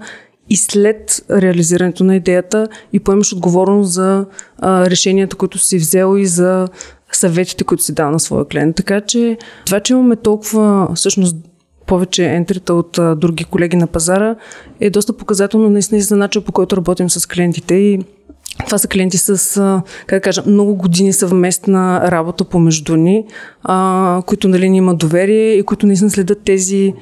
и 0.50 0.58
след 0.58 1.26
реализирането 1.32 2.04
на 2.04 2.16
идеята 2.16 2.68
и 2.94 3.00
поемаш 3.00 3.34
отговорност 3.34 3.92
за 3.92 4.26
а, 4.60 4.90
решенията, 4.90 5.36
които 5.36 5.58
си 5.58 5.78
взел 5.78 6.18
и 6.18 6.26
за 6.26 6.68
съветите, 7.12 7.64
които 7.64 7.84
си 7.84 7.94
дал 7.94 8.12
на 8.12 8.20
своя 8.20 8.46
клиент. 8.46 8.76
Така 8.76 9.02
че 9.02 9.38
това, 9.66 9.80
че 9.80 9.94
имаме 9.94 10.16
толкова 10.16 10.90
всъщност 10.96 11.36
повече 11.88 12.26
ентрита 12.26 12.74
от 12.74 12.98
а, 12.98 13.16
други 13.16 13.44
колеги 13.44 13.78
на 13.78 13.88
пазара, 13.88 14.36
е 14.80 14.90
доста 14.90 15.14
показателно 15.14 15.70
наистина 15.70 16.02
за 16.02 16.16
начин 16.16 16.42
по 16.42 16.52
който 16.52 16.78
работим 16.78 17.10
с 17.10 17.28
клиентите 17.28 17.76
и 17.76 18.00
това 18.66 18.78
са 18.78 18.88
клиенти 18.88 19.18
с, 19.18 19.84
как 20.08 20.18
да 20.18 20.22
кажа, 20.22 20.44
много 20.48 20.76
години 20.76 21.14
съвместна 21.14 22.12
работа 22.12 22.44
помежду 22.44 22.96
ни, 22.96 23.26
а, 23.64 24.22
които 24.26 24.48
нали, 24.48 24.70
ни 24.70 24.78
имат 24.78 24.98
доверие 24.98 25.54
и 25.54 25.64
които 25.64 25.88
наистина 25.88 26.12
следят 26.12 26.42
тези 26.46 26.94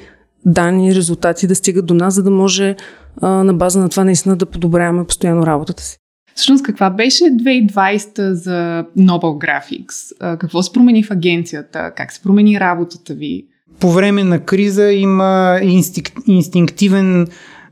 данни, 0.45 0.95
резултати 0.95 1.47
да 1.47 1.55
стигат 1.55 1.85
до 1.85 1.93
нас, 1.93 2.13
за 2.13 2.23
да 2.23 2.31
може 2.31 2.75
а, 3.21 3.29
на 3.29 3.53
база 3.53 3.79
на 3.79 3.89
това 3.89 4.03
наистина 4.03 4.35
да 4.35 4.45
подобряваме 4.45 5.05
постоянно 5.05 5.45
работата 5.45 5.83
си. 5.83 5.97
Всъщност, 6.35 6.63
каква 6.63 6.89
беше 6.89 7.23
2020 7.23 8.31
за 8.31 8.85
Nobel 8.97 9.19
Graphics? 9.45 10.37
Какво 10.37 10.63
се 10.63 10.73
промени 10.73 11.03
в 11.03 11.11
агенцията? 11.11 11.91
Как 11.95 12.11
се 12.13 12.21
промени 12.21 12.59
работата 12.59 13.13
ви? 13.13 13.45
По 13.79 13.91
време 13.91 14.23
на 14.23 14.39
криза 14.39 14.91
има 14.91 15.59
инстинк, 15.63 16.11
инстинктивен 16.27 17.27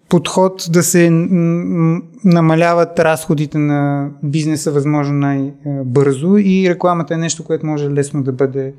подход 0.10 0.68
да 0.70 0.84
се 0.84 1.10
намаляват 2.26 3.00
разходите 3.00 3.58
на 3.58 4.10
бизнеса 4.24 4.72
възможно 4.72 5.13
най-бързо 5.13 6.38
и 6.38 6.70
рекламата 6.70 7.13
е 7.13 7.18
нещо, 7.18 7.44
което 7.44 7.66
може 7.66 7.89
лесно 7.89 8.24
да 8.24 8.32
бъде 8.32 8.74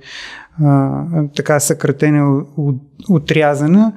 а, 0.64 1.02
така 1.36 1.60
съкратена, 1.60 2.42
отрязана. 3.08 3.92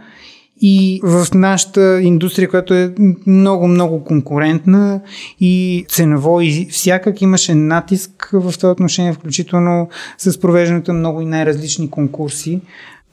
И 0.61 0.99
в 1.03 1.27
нашата 1.33 2.01
индустрия, 2.01 2.49
която 2.49 2.73
е 2.73 2.93
много-много 3.27 4.03
конкурентна 4.03 5.01
и 5.39 5.85
ценово 5.89 6.41
и 6.41 6.67
всякак 6.71 7.21
имаше 7.21 7.55
натиск 7.55 8.29
в 8.33 8.53
това 8.57 8.71
отношение, 8.71 9.13
включително 9.13 9.89
с 10.17 10.39
провеждането 10.39 10.93
много 10.93 11.21
и 11.21 11.25
най-различни 11.25 11.89
конкурси 11.89 12.61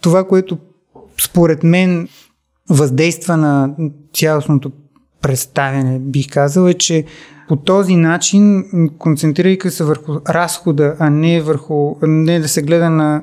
това, 0.05 0.25
което 0.25 0.59
според 1.25 1.63
мен 1.63 2.09
въздейства 2.71 3.37
на 3.37 3.75
цялостното 4.15 4.73
представяне, 5.23 5.99
бих 5.99 6.31
казал, 6.31 6.69
е, 6.69 6.75
че 6.75 7.05
по 7.49 7.57
този 7.57 7.97
начин, 7.97 8.65
концентрирайки 8.99 9.71
се 9.71 9.85
върху 9.85 10.13
разхода, 10.29 10.97
а 10.99 11.11
не 11.11 11.41
върху, 11.41 11.97
не 12.03 12.41
да 12.41 12.49
се 12.49 12.63
гледа 12.63 12.91
на 12.91 13.23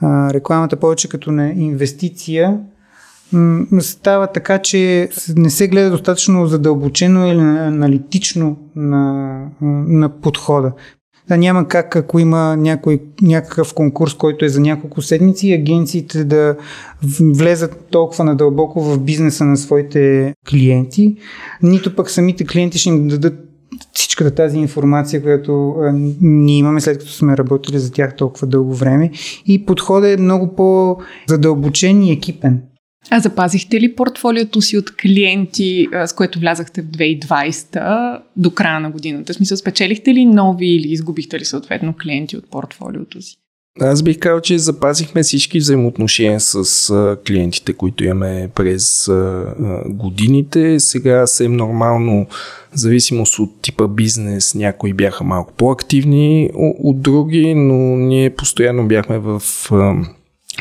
а, 0.00 0.32
рекламата 0.32 0.76
повече 0.76 1.08
като 1.08 1.32
на 1.32 1.50
инвестиция, 1.50 2.58
става 3.80 4.26
така, 4.26 4.58
че 4.58 5.08
не 5.36 5.50
се 5.50 5.68
гледа 5.68 5.90
достатъчно 5.90 6.46
задълбочено 6.46 7.26
или 7.26 7.40
аналитично 7.40 8.56
на, 8.76 9.34
на 9.88 10.08
подхода. 10.20 10.72
Да, 11.28 11.36
няма 11.36 11.68
как, 11.68 11.96
ако 11.96 12.18
има 12.18 12.56
някой, 12.56 13.00
някакъв 13.22 13.74
конкурс, 13.74 14.14
който 14.14 14.44
е 14.44 14.48
за 14.48 14.60
няколко 14.60 15.02
седмици, 15.02 15.52
агенциите 15.52 16.24
да 16.24 16.56
влезат 17.20 17.86
толкова 17.90 18.24
надълбоко 18.24 18.82
в 18.82 18.98
бизнеса 18.98 19.44
на 19.44 19.56
своите 19.56 20.34
клиенти, 20.50 21.16
нито 21.62 21.96
пък 21.96 22.10
самите 22.10 22.46
клиенти 22.46 22.78
ще 22.78 22.88
им 22.88 23.08
дадат 23.08 23.48
всичката 23.92 24.34
тази 24.34 24.58
информация, 24.58 25.22
която 25.22 25.74
ние 26.20 26.58
имаме 26.58 26.80
след 26.80 26.98
като 26.98 27.10
сме 27.10 27.36
работили 27.36 27.78
за 27.78 27.92
тях 27.92 28.16
толкова 28.16 28.46
дълго 28.46 28.74
време. 28.74 29.10
И 29.46 29.66
подходът 29.66 30.18
е 30.18 30.22
много 30.22 30.54
по-задълбочен 30.54 32.02
и 32.02 32.12
екипен. 32.12 32.62
А 33.10 33.20
запазихте 33.20 33.80
ли 33.80 33.94
портфолиото 33.94 34.60
си 34.60 34.78
от 34.78 34.96
клиенти, 34.96 35.88
с 36.06 36.12
което 36.12 36.38
влязахте 36.38 36.82
в 36.82 36.84
2020 36.84 38.20
до 38.36 38.50
края 38.50 38.80
на 38.80 38.90
годината? 38.90 39.32
В 39.32 39.36
смисъл, 39.36 39.56
спечелихте 39.56 40.14
ли 40.14 40.24
нови 40.24 40.66
или 40.66 40.88
изгубихте 40.88 41.38
ли 41.38 41.44
съответно 41.44 41.94
клиенти 42.02 42.36
от 42.36 42.50
портфолиото 42.50 43.22
си? 43.22 43.36
Аз 43.80 44.02
бих 44.02 44.18
казал, 44.18 44.40
че 44.40 44.58
запазихме 44.58 45.22
всички 45.22 45.58
взаимоотношения 45.58 46.40
с 46.40 47.16
клиентите, 47.26 47.72
които 47.72 48.04
имаме 48.04 48.50
през 48.54 49.10
годините. 49.86 50.80
Сега 50.80 51.26
съвсем 51.26 51.52
нормално, 51.56 52.26
в 52.74 52.78
зависимост 52.78 53.38
от 53.38 53.62
типа 53.62 53.88
бизнес, 53.88 54.54
някои 54.54 54.92
бяха 54.92 55.24
малко 55.24 55.52
по-активни 55.52 56.50
от 56.54 57.02
други, 57.02 57.54
но 57.54 57.96
ние 57.96 58.30
постоянно 58.30 58.88
бяхме 58.88 59.18
в 59.18 59.42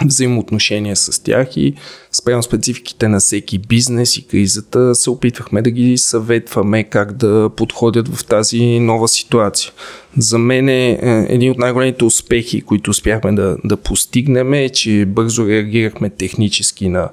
взаимоотношения 0.06 0.96
с 0.96 1.24
тях 1.24 1.58
и 1.58 1.74
спрямо 2.12 2.44
спецификите 2.44 3.08
на 3.08 3.20
всеки 3.20 3.58
бизнес 3.58 4.18
и 4.18 4.28
кризата 4.28 4.96
се 4.96 5.10
опитвахме 5.10 5.62
да 5.62 5.72
ги 5.72 5.98
съветваме 5.98 6.84
как 6.84 7.12
да 7.14 7.50
подходят 7.56 8.16
в 8.16 8.26
тази 8.26 8.80
нова 8.80 9.08
ситуация. 9.08 9.72
За 10.18 10.38
мен 10.38 10.70
е, 10.70 10.90
е 10.92 11.26
един 11.30 11.52
от 11.52 11.58
най-големите 11.58 12.06
успехи, 12.06 12.62
които 12.62 12.92
успяхме 12.92 13.32
да, 13.32 13.58
да 13.64 13.78
постигнем 13.78 14.54
е, 14.54 14.70
че 14.70 15.06
бързо 15.06 15.48
реагирахме 15.48 16.10
технически 16.10 16.90
на 16.90 17.10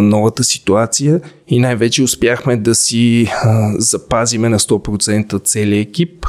новата 0.00 0.44
ситуация 0.44 1.20
и 1.48 1.58
най-вече 1.58 2.02
успяхме 2.02 2.56
да 2.56 2.74
си 2.74 3.28
запазиме 3.78 4.48
на 4.48 4.58
100% 4.58 5.44
целият 5.44 5.88
екип, 5.88 6.26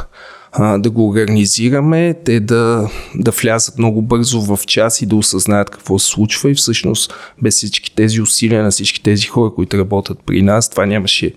да 0.60 0.89
го 0.89 1.08
организираме, 1.08 2.13
те 2.26 2.39
да, 2.39 2.89
да 3.15 3.32
влязат 3.32 3.78
много 3.78 4.02
бързо 4.02 4.41
в 4.41 4.60
час 4.68 5.02
и 5.02 5.06
да 5.06 5.15
осъзнаят 5.15 5.70
какво 5.70 6.00
се 6.00 6.08
случва 6.08 6.52
и 6.52 6.56
всъщност 6.56 7.13
без 7.41 7.56
всички 7.56 7.96
тези 7.96 8.22
усилия 8.22 8.63
на 8.63 8.72
всички 8.72 9.04
тези 9.04 9.28
хора, 9.28 9.52
които 9.56 9.78
работят 9.78 10.20
при 10.26 10.41
нас, 10.41 10.70
това 10.70 10.86
нямаше 10.86 11.34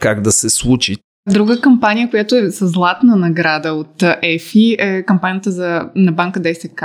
как 0.00 0.20
да 0.20 0.32
се 0.32 0.50
случи. 0.50 0.96
Друга 1.30 1.60
кампания, 1.60 2.10
която 2.10 2.36
е 2.36 2.50
с 2.50 2.68
златна 2.68 3.16
награда 3.16 3.72
от 3.72 4.02
ЕФИ 4.22 4.76
е 4.78 5.02
кампанията 5.02 5.50
за, 5.50 5.88
на 5.96 6.12
банка 6.12 6.40
ДСК, 6.40 6.84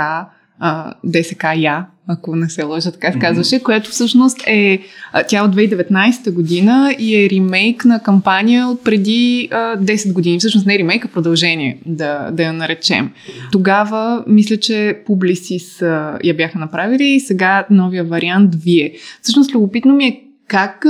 ДСК 1.04 1.44
Я, 1.56 1.86
ако 2.12 2.36
не 2.36 2.50
се 2.50 2.62
лъжа, 2.62 2.92
така 2.92 3.12
се 3.12 3.18
казваше, 3.18 3.56
mm-hmm. 3.56 3.62
което 3.62 3.90
всъщност 3.90 4.38
е, 4.46 4.80
тя 5.28 5.44
от 5.44 5.56
2019 5.56 6.32
година 6.32 6.94
и 6.98 7.24
е 7.24 7.30
ремейк 7.30 7.84
на 7.84 8.02
кампания 8.02 8.66
от 8.66 8.84
преди 8.84 9.48
а, 9.52 9.56
10 9.76 10.12
години. 10.12 10.38
Всъщност 10.38 10.66
не 10.66 10.74
е 10.74 10.78
ремейк, 10.78 11.04
а 11.04 11.08
продължение, 11.08 11.78
да, 11.86 12.30
да 12.30 12.42
я 12.42 12.52
наречем. 12.52 13.10
Тогава, 13.52 14.24
мисля, 14.26 14.56
че 14.56 15.02
Publicis 15.08 15.82
я 16.24 16.34
бяха 16.34 16.58
направили 16.58 17.04
и 17.04 17.20
сега 17.20 17.66
новия 17.70 18.04
вариант 18.04 18.54
вие. 18.54 18.92
Всъщност, 19.22 19.54
любопитно 19.54 19.94
ми 19.94 20.04
е 20.04 20.29
как 20.50 20.84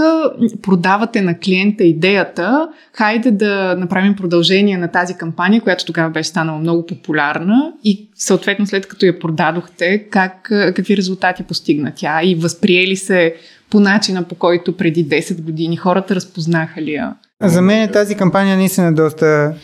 продавате 0.62 1.22
на 1.22 1.38
клиента 1.38 1.84
идеята, 1.84 2.68
хайде 2.92 3.30
да 3.30 3.76
направим 3.78 4.16
продължение 4.16 4.78
на 4.78 4.88
тази 4.88 5.14
кампания, 5.14 5.60
която 5.60 5.84
тогава 5.84 6.10
беше 6.10 6.28
станала 6.28 6.58
много 6.58 6.86
популярна 6.86 7.72
и 7.84 8.10
съответно 8.14 8.66
след 8.66 8.88
като 8.88 9.06
я 9.06 9.18
продадохте, 9.18 9.98
как, 9.98 10.42
какви 10.50 10.96
резултати 10.96 11.42
постигна 11.42 11.92
тя 11.96 12.20
и 12.22 12.34
възприели 12.34 12.96
се 12.96 13.34
по 13.70 13.80
начина 13.80 14.22
по 14.22 14.34
който 14.34 14.76
преди 14.76 15.06
10 15.06 15.42
години 15.42 15.76
хората 15.76 16.14
разпознаха 16.14 16.82
ли 16.82 16.92
я? 16.92 17.14
За 17.42 17.62
мен 17.62 17.92
тази 17.92 18.14
кампания 18.14 18.56
наистина 18.56 18.86
е 18.86 18.92
доста 18.92 19.54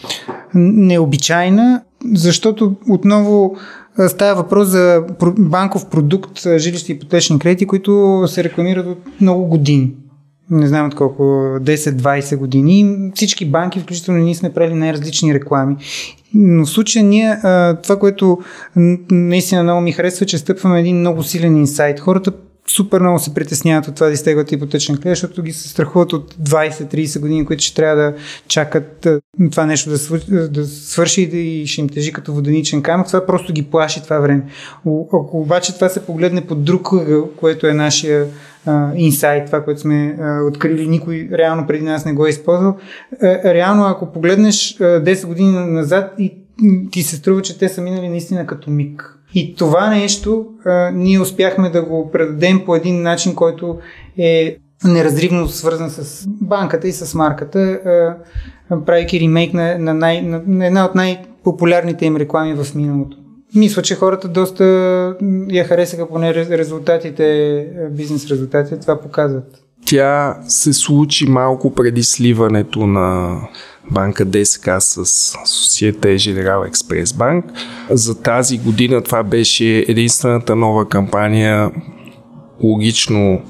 необичайна, 0.55 1.83
защото 2.15 2.77
отново 2.89 3.57
Става 4.09 4.43
въпрос 4.43 4.69
за 4.69 5.05
банков 5.39 5.87
продукт, 5.87 6.41
жилища 6.57 6.93
и 6.93 6.95
ипотечни 6.95 7.39
кредити, 7.39 7.67
които 7.67 8.25
се 8.29 8.45
рекламират 8.45 8.87
от 8.87 8.99
много 9.21 9.45
години. 9.45 9.95
Не 10.51 10.67
знам 10.67 10.87
от 10.87 10.95
колко, 10.95 11.23
10-20 11.23 12.37
години. 12.37 13.11
Всички 13.15 13.51
банки, 13.51 13.81
включително 13.81 14.21
ние 14.21 14.35
сме 14.35 14.53
правили 14.53 14.75
най-различни 14.75 15.35
реклами. 15.35 15.77
Но 16.35 16.65
в 16.65 16.71
случая 16.71 17.05
ние, 17.05 17.39
това, 17.83 17.99
което 17.99 18.39
наистина 19.11 19.63
много 19.63 19.81
ми 19.81 19.93
харесва, 19.93 20.27
че 20.27 20.39
стъпваме 20.39 20.81
един 20.81 20.97
много 20.97 21.23
силен 21.23 21.57
инсайт. 21.57 22.01
Хората 22.01 22.33
супер 22.71 23.01
много 23.01 23.19
се 23.19 23.35
притесняват 23.35 23.89
от 23.89 23.95
това 23.95 24.07
да 24.07 24.13
изтеглят 24.13 24.53
ипотечен 24.53 24.97
кредит, 24.97 25.11
защото 25.11 25.43
ги 25.43 25.53
се 25.53 25.69
страхуват 25.69 26.13
от 26.13 26.35
20-30 26.35 27.21
години, 27.21 27.47
които 27.47 27.65
ще 27.65 27.75
трябва 27.75 28.03
да 28.03 28.15
чакат 28.49 29.07
това 29.51 29.67
нещо 29.67 29.91
да, 29.91 29.99
свърши, 29.99 30.27
да 30.31 30.67
свърши 30.67 31.23
и 31.23 31.67
ще 31.67 31.81
им 31.81 31.89
тежи 31.89 32.13
като 32.13 32.33
воденичен 32.33 32.83
камък. 32.83 33.07
Това 33.07 33.27
просто 33.27 33.53
ги 33.53 33.63
плаши 33.63 34.03
това 34.03 34.19
време. 34.19 34.43
Ако 35.07 35.41
обаче 35.41 35.75
това 35.75 35.89
се 35.89 36.07
погледне 36.07 36.47
под 36.47 36.65
друг 36.65 36.93
ъгъл, 36.93 37.31
което 37.37 37.67
е 37.67 37.73
нашия 37.73 38.27
инсайт, 38.95 39.47
това, 39.47 39.65
което 39.65 39.81
сме 39.81 40.17
а, 40.21 40.43
открили, 40.43 40.89
никой 40.89 41.29
реално 41.33 41.67
преди 41.67 41.85
нас 41.85 42.05
не 42.05 42.13
го 42.13 42.27
е 42.27 42.31
използвал. 42.31 42.77
А, 43.23 43.55
реално, 43.55 43.85
ако 43.85 44.13
погледнеш 44.13 44.81
а, 44.81 44.85
10 44.85 45.27
години 45.27 45.51
назад 45.53 46.15
и 46.19 46.35
ти 46.91 47.03
се 47.03 47.17
струва, 47.17 47.43
че 47.43 47.59
те 47.59 47.69
са 47.69 47.83
минали 47.83 48.09
наистина 48.09 48.47
като 48.47 48.71
миг. 48.71 49.16
И 49.35 49.55
това 49.55 49.91
нещо 49.91 50.47
а, 50.65 50.91
ние 50.95 51.21
успяхме 51.21 51.71
да 51.71 51.83
го 51.83 52.11
предадем 52.13 52.63
по 52.67 52.77
един 52.77 53.03
начин, 53.03 53.35
който 53.35 53.79
е 54.19 54.57
неразривно 54.85 55.49
свързан 55.49 55.91
с 55.91 56.25
банката 56.29 56.89
и 56.89 56.93
с 56.93 57.15
марката, 57.15 57.61
а, 57.61 58.17
правейки 58.87 59.21
ремейк 59.21 59.55
на, 59.55 59.79
на, 59.79 59.95
най, 59.95 60.23
на, 60.23 60.43
на 60.47 60.67
една 60.67 60.85
от 60.85 60.95
най-популярните 60.95 62.07
им 62.07 62.17
реклами 62.17 62.55
в 62.55 62.75
миналото. 62.75 63.17
Мисля, 63.55 63.83
че 63.83 63.95
хората 63.95 64.29
доста 64.29 64.65
я 65.51 65.65
харесаха, 65.65 66.09
поне 66.09 66.35
резултатите, 66.35 67.67
бизнес 67.91 68.31
резултатите, 68.31 68.81
това 68.81 69.01
показват. 69.01 69.63
Тя 69.87 70.39
се 70.49 70.73
случи 70.73 71.27
малко 71.29 71.75
преди 71.75 72.03
сливането 72.03 72.87
на 72.87 73.39
банка 73.91 74.25
ДСК 74.25 74.69
с 74.79 75.05
Societe 75.47 76.17
General 76.17 76.71
Express 76.71 77.05
Bank. 77.05 77.43
За 77.91 78.23
тази 78.23 78.59
година 78.59 79.03
това 79.03 79.23
беше 79.23 79.85
единствената 79.89 80.57
нова 80.57 80.89
кампания, 80.89 81.71
логично 82.63 83.41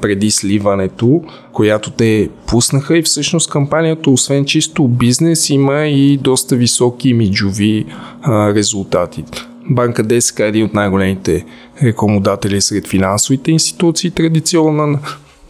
преди 0.00 0.30
сливането, 0.30 1.22
която 1.52 1.90
те 1.90 2.28
пуснаха 2.46 2.98
и 2.98 3.02
всъщност 3.02 3.50
кампанията, 3.50 4.10
освен 4.10 4.44
чисто 4.44 4.88
бизнес, 4.88 5.50
има 5.50 5.86
и 5.86 6.16
доста 6.16 6.56
високи 6.56 7.08
имиджови 7.08 7.86
резултати. 8.28 9.24
Банка 9.70 10.02
ДСК 10.02 10.40
е 10.40 10.48
един 10.48 10.64
от 10.64 10.74
най-големите 10.74 11.44
рекламодатели 11.82 12.60
сред 12.60 12.88
финансовите 12.88 13.50
институции, 13.50 14.10
традиционно 14.10 14.98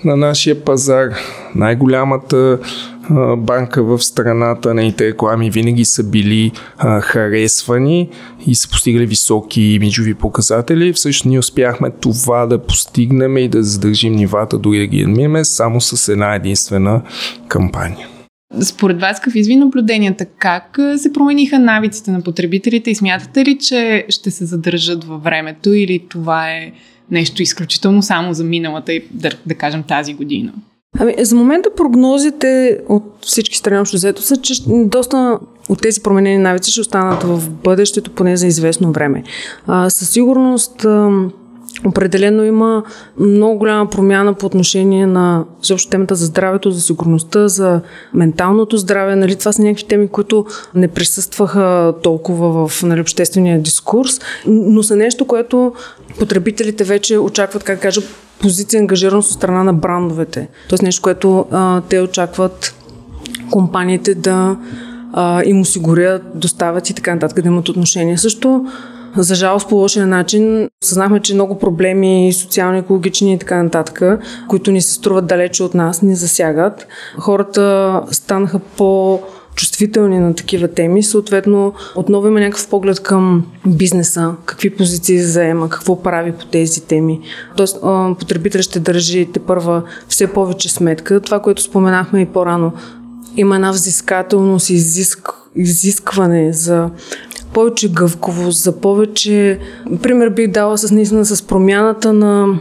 на, 0.05 0.11
на 0.11 0.17
нашия 0.17 0.65
пазар. 0.65 1.09
Най-голямата 1.55 2.59
банка 3.39 3.83
в 3.83 3.99
страната, 3.99 4.75
нейните 4.75 5.07
реклами 5.07 5.51
винаги 5.51 5.85
са 5.85 6.05
били 6.05 6.53
харесвани 7.01 8.11
и 8.47 8.55
са 8.55 8.69
постигали 8.69 9.07
високи 9.07 9.63
имиджови 9.63 10.15
показатели. 10.15 10.93
Всъщност 10.93 11.27
ние 11.27 11.39
успяхме 11.39 11.91
това 11.91 12.47
да 12.47 12.59
постигнем 12.59 13.37
и 13.37 13.49
да 13.49 13.63
задържим 13.63 14.13
нивата, 14.13 14.59
дори 14.59 14.79
да 14.79 14.87
ги 14.87 15.03
адмиме, 15.03 15.45
само 15.45 15.81
с 15.81 16.13
една 16.13 16.35
единствена 16.35 17.03
кампания. 17.49 18.09
Според 18.63 19.01
вас, 19.01 19.21
какви 19.21 19.43
ви 19.43 19.57
наблюденията? 19.57 20.25
Как 20.25 20.79
се 20.97 21.13
промениха 21.13 21.59
навиците 21.59 22.11
на 22.11 22.23
потребителите 22.23 22.91
и 22.91 22.95
смятате 22.95 23.45
ли, 23.45 23.59
че 23.59 24.07
ще 24.09 24.31
се 24.31 24.45
задържат 24.45 25.05
във 25.05 25.23
времето 25.23 25.73
или 25.73 26.07
това 26.09 26.51
е 26.51 26.73
нещо 27.11 27.43
изключително 27.43 28.03
само 28.03 28.35
за 28.35 28.45
миналата, 28.45 28.93
да, 29.11 29.31
да 29.47 29.55
кажем, 29.55 29.83
тази 29.83 30.15
година? 30.15 30.53
Ами, 30.99 31.15
за 31.19 31.37
момента 31.37 31.69
прогнозите 31.77 32.81
от 32.89 33.05
всички 33.21 33.57
страни 33.57 33.81
общо 33.81 33.97
взето 33.97 34.23
са, 34.23 34.37
че 34.37 34.55
доста 34.67 35.39
от 35.69 35.83
тези 35.83 36.01
променени 36.01 36.39
навици 36.39 36.71
ще 36.71 36.81
останат 36.81 37.23
в 37.23 37.51
бъдещето 37.51 38.11
поне 38.11 38.37
за 38.37 38.47
известно 38.47 38.93
време. 38.93 39.23
А, 39.67 39.91
със 39.91 40.11
сигурност 40.11 40.85
а, 40.85 41.11
Определено 41.87 42.45
има 42.45 42.83
много 43.19 43.59
голяма 43.59 43.91
промяна 43.91 44.35
по 44.35 44.47
отношение 44.47 45.07
на 45.07 45.45
също 45.63 45.91
темата 45.91 46.15
за 46.15 46.27
здравето, 46.27 46.71
за 46.71 46.81
сигурността, 46.81 47.49
за 47.49 47.81
менталното 48.15 48.77
здраве. 48.77 49.17
Нали, 49.17 49.37
това 49.37 49.53
са 49.53 49.63
някакви 49.63 49.85
теми, 49.85 50.09
които 50.09 50.47
не 50.75 50.89
присъстваха 50.89 51.95
толкова 52.03 52.69
в 52.69 52.83
нали, 52.83 53.01
обществения 53.01 53.61
дискурс, 53.61 54.21
но 54.47 54.83
са 54.83 54.97
нещо, 54.97 55.25
което 55.25 55.73
потребителите 56.19 56.85
вече 56.85 57.19
очакват, 57.19 57.65
как 57.65 57.81
кажа, 57.81 58.01
позиция 58.41 58.81
ангажираност 58.81 59.31
от 59.31 59.37
страна 59.37 59.65
на 59.65 59.73
брандовете. 59.75 60.49
Тоест 60.69 60.83
нещо, 60.83 61.03
което 61.03 61.47
а, 61.51 61.81
те 61.81 62.01
очакват 62.01 62.75
компаниите 63.51 64.15
да 64.15 64.57
а, 65.13 65.43
им 65.45 65.61
осигурят, 65.61 66.23
доставят 66.35 66.91
и 66.91 66.95
така 66.95 67.15
нататък, 67.15 67.43
да 67.43 67.49
имат 67.49 67.69
отношение. 67.69 68.19
Също 68.19 68.67
за 69.17 69.35
жалост 69.35 69.69
по 69.69 69.75
лошия 69.77 70.07
начин. 70.07 70.69
Съзнахме, 70.85 71.21
че 71.21 71.35
много 71.35 71.59
проблеми, 71.59 72.33
социални, 72.33 72.79
екологични 72.79 73.33
и 73.33 73.39
така 73.39 73.63
нататък, 73.63 74.03
които 74.49 74.71
ни 74.71 74.83
се 74.83 74.93
струват 74.93 75.27
далече 75.27 75.63
от 75.63 75.75
нас, 75.75 76.03
ни 76.03 76.15
засягат. 76.15 76.87
Хората 77.19 78.03
станаха 78.11 78.59
по 78.59 79.21
чувствителни 79.55 80.19
на 80.19 80.35
такива 80.35 80.69
теми. 80.69 81.03
Съответно, 81.03 81.73
отново 81.97 82.27
има 82.27 82.41
някакъв 82.41 82.69
поглед 82.69 83.01
към 83.01 83.47
бизнеса, 83.67 84.35
какви 84.45 84.77
позиции 84.77 85.23
заема, 85.23 85.69
какво 85.69 86.03
прави 86.03 86.33
по 86.33 86.45
тези 86.47 86.81
теми. 86.81 87.21
Тоест, 87.57 87.81
потребителят 88.19 88.65
ще 88.65 88.81
държи 88.81 89.29
те 89.33 89.41
първа 89.41 89.83
все 90.09 90.27
повече 90.27 90.69
сметка. 90.69 91.21
Това, 91.21 91.41
което 91.41 91.63
споменахме 91.63 92.21
и 92.21 92.27
по-рано, 92.27 92.73
има 93.37 93.55
една 93.55 93.71
взискателност 93.71 94.71
изиск, 94.71 95.29
изискване 95.57 96.53
за 96.53 96.91
повече 97.55 97.93
гъвковост, 97.93 98.63
за 98.63 98.81
повече... 98.81 99.59
Пример 100.03 100.29
бих 100.29 100.51
дала 100.51 100.79
с 100.79 100.91
наистина 100.91 101.25
с 101.25 101.43
промяната 101.43 102.13
на 102.13 102.61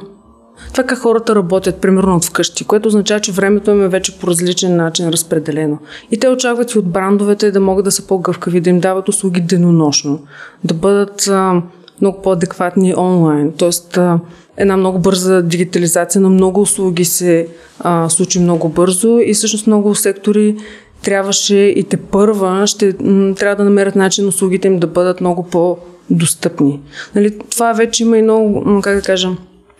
това 0.71 0.84
как 0.84 0.97
хората 0.97 1.36
работят, 1.36 1.82
примерно 1.82 2.15
от 2.15 2.25
вкъщи, 2.25 2.63
което 2.63 2.88
означава, 2.88 3.19
че 3.19 3.32
времето 3.32 3.71
им 3.71 3.84
е 3.84 3.88
вече 3.88 4.19
по 4.19 4.28
различен 4.28 4.75
начин 4.75 5.10
разпределено. 5.10 5.78
И 6.12 6.19
те 6.19 6.30
очакват 6.30 6.71
и 6.71 6.80
от 6.80 6.86
брандовете 6.86 7.52
да 7.52 7.60
могат 7.60 7.86
да 7.86 7.91
са 7.91 8.08
по-гъвкави, 8.08 8.62
да 8.62 8.69
им 8.69 8.80
дават 8.80 9.10
услуги 9.10 9.41
денонощно, 9.41 10.19
да 10.63 10.73
бъдат 10.73 11.28
а, 11.28 11.62
много 12.02 12.21
по-адекватни 12.21 12.95
онлайн. 12.97 13.54
Тоест, 13.58 13.97
а, 13.97 14.19
една 14.58 14.78
много 14.78 14.99
бърза 14.99 15.41
дигитализация 15.41 16.21
на 16.21 16.30
много 16.30 16.62
услуги 16.62 17.06
се 17.06 17.47
а, 17.80 18.10
случи 18.10 18.39
много 18.39 18.69
бързо 18.69 19.19
и 19.19 19.34
всъщност 19.34 19.67
много 19.67 19.95
сектори 19.95 20.56
трябваше 21.04 21.56
и 21.56 21.84
те 21.84 21.98
първа 21.98 22.68
ще 22.68 22.94
трябва 23.36 23.56
да 23.56 23.64
намерят 23.64 23.96
начин 23.96 24.28
услугите 24.28 24.68
им 24.68 24.80
да 24.80 24.88
бъдат 24.88 25.22
много 25.22 25.44
по-достъпни. 25.44 26.80
Нали, 27.16 27.40
това 27.52 27.74
вече 27.74 28.04
има 28.04 28.18
и 28.18 28.22
много, 28.22 28.82
как 28.82 28.96
да 28.96 29.02
кажа, 29.02 29.30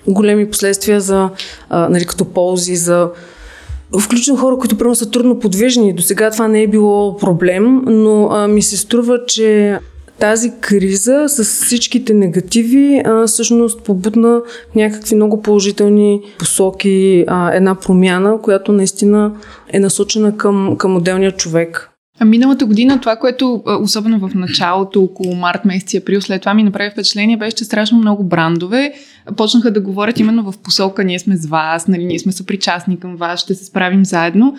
големи 0.08 0.52
последствия 0.52 1.02
за, 1.02 1.30
а, 1.70 1.90
нали, 1.90 2.06
като 2.06 2.26
ползи 2.26 2.76
за 2.76 3.10
Включително 4.00 4.40
хора, 4.40 4.58
които 4.58 4.78
прямо 4.78 4.96
са 4.96 5.12
трудно 5.12 5.40
подвижни. 5.40 5.94
До 5.94 6.02
сега 6.02 6.32
това 6.32 6.48
не 6.48 6.64
е 6.64 6.68
било 6.68 7.18
проблем, 7.18 7.82
но 7.86 8.28
а, 8.32 8.48
ми 8.48 8.62
се 8.62 8.78
струва, 8.78 9.20
че 9.28 9.80
тази 10.20 10.52
криза 10.62 11.26
с 11.28 11.44
всичките 11.44 12.14
негативи 12.14 13.02
а, 13.06 13.28
всъщност 13.28 13.82
побудна 13.82 14.42
някакви 14.76 15.16
много 15.16 15.42
положителни 15.42 16.22
посоки, 16.40 17.26
а, 17.28 17.54
една 17.54 17.76
промяна, 17.76 18.42
която 18.42 18.72
наистина 18.72 19.32
е 19.74 19.80
насочена 19.80 20.38
към, 20.38 20.76
към 20.78 20.96
отделния 20.96 21.32
човек. 21.32 21.89
А 22.20 22.26
миналата 22.26 22.66
година 22.66 23.00
това, 23.00 23.16
което 23.16 23.64
особено 23.82 24.20
в 24.20 24.36
началото, 24.36 25.04
около 25.04 25.36
март 25.36 25.66
месец 25.66 25.94
и 25.94 25.98
април, 25.98 26.22
след 26.22 26.42
това 26.42 26.54
ми 26.54 26.64
направи 26.64 26.90
впечатление, 26.90 27.38
беше, 27.38 27.56
че 27.56 27.64
страшно 27.64 27.98
много 27.98 28.24
брандове 28.24 28.94
почнаха 29.38 29.72
да 29.72 29.82
говорят 29.82 30.20
именно 30.20 30.52
в 30.52 30.58
посока 30.58 31.04
ние 31.04 31.20
сме 31.20 31.38
с 31.38 31.48
вас, 31.48 31.88
нали, 31.88 32.06
ние 32.06 32.20
сме 32.20 32.32
съпричастни 32.32 33.00
към 33.00 33.16
вас, 33.16 33.40
ще 33.40 33.56
се 33.56 33.66
справим 33.66 34.06
заедно, 34.06 34.56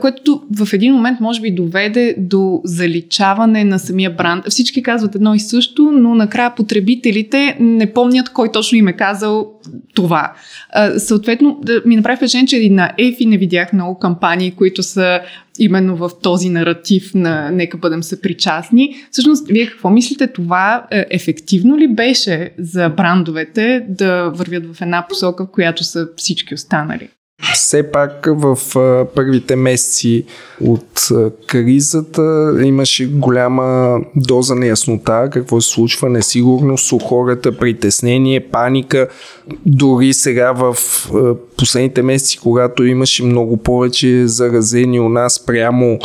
което 0.00 0.42
в 0.56 0.72
един 0.72 0.94
момент 0.94 1.20
може 1.20 1.40
би 1.40 1.50
доведе 1.50 2.14
до 2.18 2.60
заличаване 2.64 3.64
на 3.64 3.78
самия 3.78 4.10
бранд. 4.10 4.44
Всички 4.48 4.82
казват 4.82 5.14
едно 5.14 5.34
и 5.34 5.40
също, 5.40 5.82
но 5.92 6.14
накрая 6.14 6.54
потребителите 6.54 7.56
не 7.60 7.92
помнят 7.92 8.28
кой 8.28 8.52
точно 8.52 8.78
им 8.78 8.88
е 8.88 8.92
казал 8.92 9.52
това. 9.94 10.32
Съответно, 10.96 11.60
ми 11.86 11.96
направи 11.96 12.16
впечатление, 12.16 12.46
че 12.46 12.56
и 12.56 12.70
на 12.70 12.92
EFI 12.98 13.26
не 13.26 13.38
видях 13.38 13.72
много 13.72 13.98
кампании, 13.98 14.50
които 14.50 14.82
са 14.82 15.20
именно 15.58 15.96
в 15.96 16.10
този 16.22 16.48
наратив 16.48 17.14
на 17.14 17.50
нека 17.50 17.78
бъдем 17.78 18.02
съпричастни. 18.02 18.94
Всъщност, 19.10 19.48
вие 19.48 19.66
какво 19.66 19.90
мислите, 19.90 20.26
това 20.26 20.86
е, 20.90 21.06
ефективно 21.10 21.78
ли 21.78 21.88
беше 21.88 22.50
за 22.58 22.88
брандовете 22.88 23.86
да 23.88 24.30
вървят 24.30 24.76
в 24.76 24.80
една 24.80 25.06
посока, 25.08 25.44
в 25.44 25.50
която 25.50 25.84
са 25.84 26.08
всички 26.16 26.54
останали? 26.54 27.08
Все 27.52 27.90
пак 27.90 28.26
в 28.28 28.58
първите 29.14 29.56
месеци 29.56 30.24
от 30.60 31.08
кризата 31.46 32.54
имаше 32.64 33.06
голяма 33.06 33.98
доза 34.16 34.54
неяснота, 34.54 35.28
какво 35.32 35.60
се 35.60 35.70
случва, 35.70 36.08
несигурност 36.08 36.92
у 36.92 36.98
хората, 36.98 37.58
притеснение, 37.58 38.48
паника. 38.50 39.08
Дори 39.66 40.12
сега 40.12 40.52
в 40.52 40.76
последните 41.56 42.02
месеци, 42.02 42.38
когато 42.38 42.84
имаше 42.84 43.24
много 43.24 43.56
повече 43.56 44.26
заразени 44.26 45.00
у 45.00 45.08
нас 45.08 45.46
прямо 45.46 45.98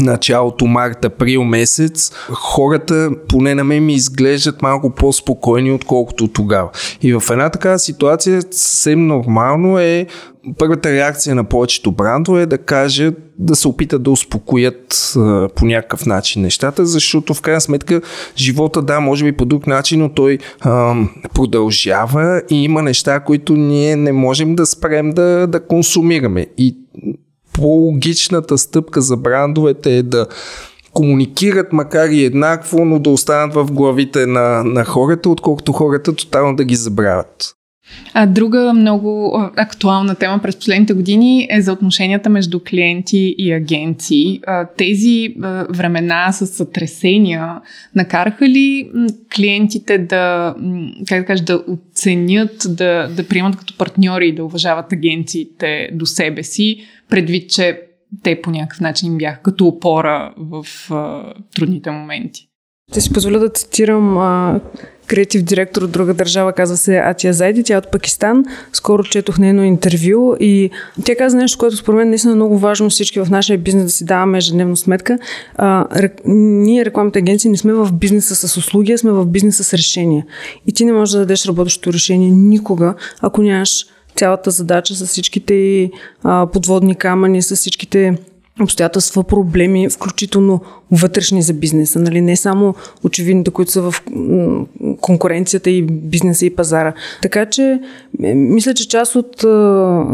началото 0.00 0.66
март, 0.66 1.04
април 1.04 1.44
месец, 1.44 2.12
хората, 2.30 3.10
поне 3.28 3.54
на 3.54 3.64
мен 3.64 3.84
ми 3.84 3.94
изглеждат 3.94 4.62
малко 4.62 4.90
по-спокойни, 4.90 5.72
отколкото 5.72 6.28
тогава. 6.28 6.70
И 7.02 7.14
в 7.14 7.22
една 7.30 7.50
такава 7.50 7.78
ситуация 7.78 8.42
съвсем 8.50 9.06
нормално 9.06 9.78
е 9.78 10.06
първата 10.58 10.92
реакция 10.92 11.34
на 11.34 11.44
повечето 11.44 11.92
брандове 11.92 12.42
е 12.42 12.46
да 12.46 12.58
кажат, 12.58 13.14
да 13.38 13.56
се 13.56 13.68
опитат 13.68 14.02
да 14.02 14.10
успокоят 14.10 15.12
а, 15.16 15.48
по 15.56 15.66
някакъв 15.66 16.06
начин 16.06 16.42
нещата, 16.42 16.86
защото 16.86 17.34
в 17.34 17.40
крайна 17.40 17.60
сметка 17.60 18.00
живота, 18.36 18.82
да, 18.82 19.00
може 19.00 19.24
би 19.24 19.32
по 19.32 19.44
друг 19.44 19.66
начин, 19.66 20.00
но 20.00 20.08
той 20.08 20.38
а, 20.60 20.94
продължава 21.34 22.42
и 22.50 22.64
има 22.64 22.82
неща, 22.82 23.20
които 23.20 23.52
ние 23.52 23.96
не 23.96 24.12
можем 24.12 24.54
да 24.54 24.66
спрем 24.66 25.10
да, 25.10 25.46
да 25.46 25.66
консумираме. 25.66 26.46
И 26.58 26.76
по-логичната 27.52 28.58
стъпка 28.58 29.00
за 29.00 29.16
брандовете 29.16 29.96
е 29.96 30.02
да 30.02 30.26
комуникират 30.92 31.72
макар 31.72 32.08
и 32.08 32.24
еднакво, 32.24 32.84
но 32.84 32.98
да 32.98 33.10
останат 33.10 33.54
в 33.54 33.64
главите 33.64 34.26
на, 34.26 34.64
на 34.64 34.84
хората, 34.84 35.30
отколкото 35.30 35.72
хората 35.72 36.16
тотално 36.16 36.56
да 36.56 36.64
ги 36.64 36.74
забравят. 36.74 37.54
А 38.14 38.26
друга 38.26 38.72
много 38.74 39.40
актуална 39.56 40.14
тема 40.14 40.38
през 40.42 40.56
последните 40.56 40.92
години 40.92 41.48
е 41.50 41.62
за 41.62 41.72
отношенията 41.72 42.30
между 42.30 42.60
клиенти 42.60 43.34
и 43.38 43.52
агенции. 43.52 44.40
Тези 44.76 45.34
времена 45.70 46.32
с 46.32 46.46
сътресения 46.46 47.60
накараха 47.94 48.48
ли 48.48 48.90
клиентите 49.36 49.98
да, 49.98 50.54
как 51.08 51.20
да 51.20 51.26
кажа, 51.26 51.44
да 51.44 51.64
оценят, 51.68 52.66
да, 52.68 53.08
да 53.16 53.28
приемат 53.28 53.56
като 53.56 53.76
партньори 53.76 54.28
и 54.28 54.34
да 54.34 54.44
уважават 54.44 54.92
агенциите 54.92 55.88
до 55.92 56.06
себе 56.06 56.42
си, 56.42 56.76
предвид, 57.08 57.50
че 57.50 57.80
те 58.22 58.40
по 58.42 58.50
някакъв 58.50 58.80
начин 58.80 59.18
бяха 59.18 59.42
като 59.42 59.66
опора 59.66 60.34
в 60.36 60.66
трудните 61.54 61.90
моменти? 61.90 62.48
Ще 62.92 63.00
си 63.00 63.12
позволя 63.12 63.38
да 63.38 63.48
цитирам 63.48 64.18
а, 64.18 64.60
креатив 65.06 65.42
директор 65.42 65.82
от 65.82 65.90
друга 65.90 66.14
държава, 66.14 66.52
казва 66.52 66.76
се 66.76 66.98
Атия 66.98 67.32
Зайди, 67.32 67.62
тя 67.62 67.74
е 67.74 67.78
от 67.78 67.90
Пакистан. 67.90 68.44
Скоро 68.72 69.02
четох 69.04 69.38
нейно 69.38 69.64
интервю 69.64 70.36
и 70.40 70.70
тя 71.04 71.16
каза 71.16 71.36
нещо, 71.36 71.58
което 71.58 71.76
според 71.76 71.98
мен 71.98 72.08
наистина 72.08 72.32
е 72.32 72.36
много 72.36 72.58
важно 72.58 72.90
всички 72.90 73.20
в 73.20 73.30
нашия 73.30 73.58
бизнес 73.58 73.84
да 73.84 73.90
си 73.90 74.04
даваме 74.04 74.38
ежедневно 74.38 74.76
сметка. 74.76 75.18
А, 75.56 76.00
рек... 76.00 76.12
Ние, 76.26 76.84
рекламните 76.84 77.18
агенции, 77.18 77.50
не 77.50 77.56
сме 77.56 77.72
в 77.72 77.92
бизнеса 77.92 78.48
с 78.48 78.56
услуги, 78.56 78.92
а 78.92 78.98
сме 78.98 79.10
в 79.12 79.26
бизнеса 79.26 79.64
с 79.64 79.74
решения. 79.74 80.26
И 80.66 80.72
ти 80.72 80.84
не 80.84 80.92
можеш 80.92 81.12
да 81.12 81.18
дадеш 81.18 81.46
работещо 81.46 81.92
решение 81.92 82.30
никога, 82.30 82.94
ако 83.20 83.42
нямаш 83.42 83.86
цялата 84.16 84.50
задача 84.50 84.94
с 84.94 85.06
всичките 85.06 85.90
а, 86.22 86.46
подводни 86.46 86.94
камъни, 86.94 87.42
с 87.42 87.56
всичките 87.56 88.16
обстоятелства, 88.62 89.24
проблеми, 89.24 89.88
включително 89.90 90.60
вътрешни 90.90 91.42
за 91.42 91.52
бизнеса, 91.52 91.98
нали? 91.98 92.20
не 92.20 92.36
само 92.36 92.74
очевидните, 93.04 93.50
които 93.50 93.72
са 93.72 93.82
в 93.82 93.94
конкуренцията 95.00 95.70
и 95.70 95.82
бизнеса 95.82 96.46
и 96.46 96.56
пазара. 96.56 96.92
Така 97.22 97.46
че, 97.46 97.80
мисля, 98.34 98.74
че 98.74 98.88
част 98.88 99.16
от 99.16 99.44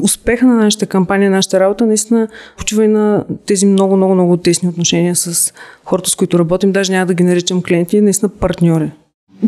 успеха 0.03 0.47
на 0.47 0.55
нашата 0.55 0.87
кампания, 0.87 1.31
нашата 1.31 1.61
работа, 1.61 1.87
наистина 1.87 2.29
почива 2.57 2.85
и 2.85 2.89
на 2.89 3.25
тези 3.47 3.67
много, 3.67 3.97
много, 3.97 4.15
много 4.15 4.37
тесни 4.37 4.69
отношения 4.69 5.17
с 5.17 5.53
хората, 5.85 6.11
с 6.11 6.15
които 6.15 6.39
работим. 6.39 6.73
Даже 6.73 6.93
няма 6.93 7.07
да 7.07 7.15
ги 7.15 7.23
наричам 7.23 7.63
клиенти, 7.63 8.01
наистина 8.01 8.29
партньори. 8.29 8.91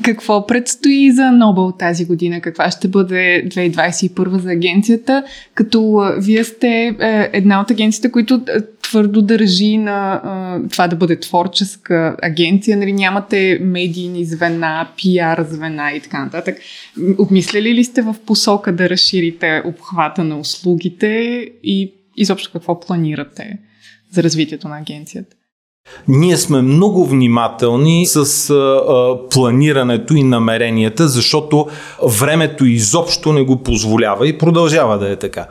Какво 0.02 0.46
предстои 0.46 1.12
за 1.12 1.32
Нобел 1.32 1.72
тази 1.72 2.04
година? 2.04 2.40
Каква 2.40 2.70
ще 2.70 2.88
бъде 2.88 3.44
2021 3.48 4.38
за 4.38 4.50
агенцията? 4.50 5.24
Като 5.54 6.10
вие 6.18 6.44
сте 6.44 6.96
е, 7.00 7.30
една 7.32 7.60
от 7.60 7.70
агенциите, 7.70 8.10
които 8.10 8.42
твърдо 8.82 9.22
държи 9.22 9.78
на 9.78 10.20
това 10.70 10.88
да 10.88 10.96
бъде 10.96 11.20
творческа 11.20 12.16
агенция. 12.22 12.76
Нали, 12.76 12.92
нямате 12.92 13.58
медийни 13.62 14.24
звена, 14.24 14.88
пиар 14.96 15.46
звена 15.50 15.92
и 15.92 16.00
така 16.00 16.24
нататък. 16.24 16.58
Обмисляли 17.18 17.74
ли 17.74 17.84
сте 17.84 18.02
в 18.02 18.16
посока 18.26 18.76
да 18.76 18.90
разширите 18.90 19.62
обхвата 19.64 20.24
на 20.24 20.38
услугите 20.38 21.06
и 21.62 21.92
изобщо 22.16 22.52
какво 22.52 22.80
планирате 22.80 23.58
за 24.10 24.22
развитието 24.22 24.68
на 24.68 24.78
агенцията? 24.78 25.36
Ние 26.08 26.36
сме 26.36 26.62
много 26.62 27.06
внимателни 27.06 28.06
с 28.06 28.50
а, 28.50 28.54
а, 28.54 29.28
планирането 29.28 30.14
и 30.14 30.22
намеренията, 30.22 31.08
защото 31.08 31.66
времето 32.08 32.64
изобщо 32.66 33.32
не 33.32 33.42
го 33.42 33.62
позволява 33.62 34.28
и 34.28 34.38
продължава 34.38 34.98
да 34.98 35.10
е 35.10 35.16
така. 35.16 35.46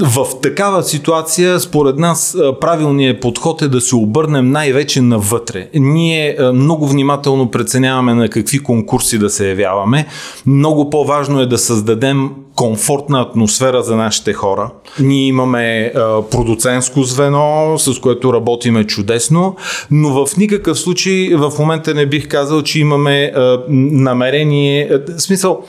В 0.00 0.26
такава 0.42 0.82
ситуация, 0.82 1.60
според 1.60 1.98
нас, 1.98 2.36
правилният 2.60 3.20
подход 3.20 3.62
е 3.62 3.68
да 3.68 3.80
се 3.80 3.96
обърнем 3.96 4.50
най-вече 4.50 5.00
навътре. 5.00 5.68
Ние 5.74 6.36
много 6.54 6.88
внимателно 6.88 7.50
преценяваме 7.50 8.14
на 8.14 8.28
какви 8.28 8.58
конкурси 8.58 9.18
да 9.18 9.30
се 9.30 9.48
явяваме. 9.48 10.06
Много 10.46 10.90
по-важно 10.90 11.40
е 11.40 11.46
да 11.46 11.58
създадем 11.58 12.30
комфортна 12.54 13.20
атмосфера 13.20 13.82
за 13.82 13.96
нашите 13.96 14.32
хора. 14.32 14.70
Ние 15.00 15.26
имаме 15.26 15.92
продуцентско 16.30 17.02
звено, 17.02 17.74
с 17.78 18.00
което 18.00 18.32
работиме 18.32 18.84
чудесно, 18.84 19.56
но 19.90 20.26
в 20.26 20.36
никакъв 20.36 20.78
случай 20.78 21.34
в 21.34 21.52
момента 21.58 21.94
не 21.94 22.06
бих 22.06 22.28
казал, 22.28 22.62
че 22.62 22.80
имаме 22.80 23.32
намерение, 23.68 24.90
в 25.16 25.20
смисъл, 25.20 25.64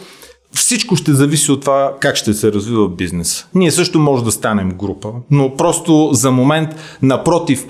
всичко 0.55 0.95
ще 0.95 1.13
зависи 1.13 1.51
от 1.51 1.61
това 1.61 1.93
как 1.99 2.15
ще 2.15 2.33
се 2.33 2.51
развива 2.51 2.89
бизнес. 2.89 3.47
Ние 3.55 3.71
също 3.71 3.99
може 3.99 4.23
да 4.23 4.31
станем 4.31 4.71
група, 4.71 5.09
но 5.31 5.55
просто 5.55 6.09
за 6.13 6.31
момент, 6.31 6.69
напротив, 7.01 7.65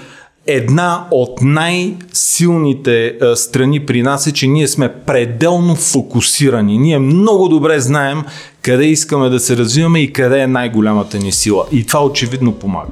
една 0.47 1.07
от 1.11 1.41
най-силните 1.41 3.17
страни 3.35 3.85
при 3.85 4.01
нас 4.01 4.27
е, 4.27 4.31
че 4.31 4.47
ние 4.47 4.67
сме 4.67 4.93
пределно 4.93 5.75
фокусирани. 5.75 6.77
Ние 6.77 6.99
много 6.99 7.47
добре 7.47 7.79
знаем 7.79 8.23
къде 8.61 8.85
искаме 8.85 9.29
да 9.29 9.39
се 9.39 9.57
развиваме 9.57 9.99
и 9.99 10.13
къде 10.13 10.39
е 10.39 10.47
най-голямата 10.47 11.17
ни 11.17 11.31
сила. 11.31 11.65
И 11.71 11.85
това 11.85 12.05
очевидно 12.05 12.51
помага. 12.51 12.91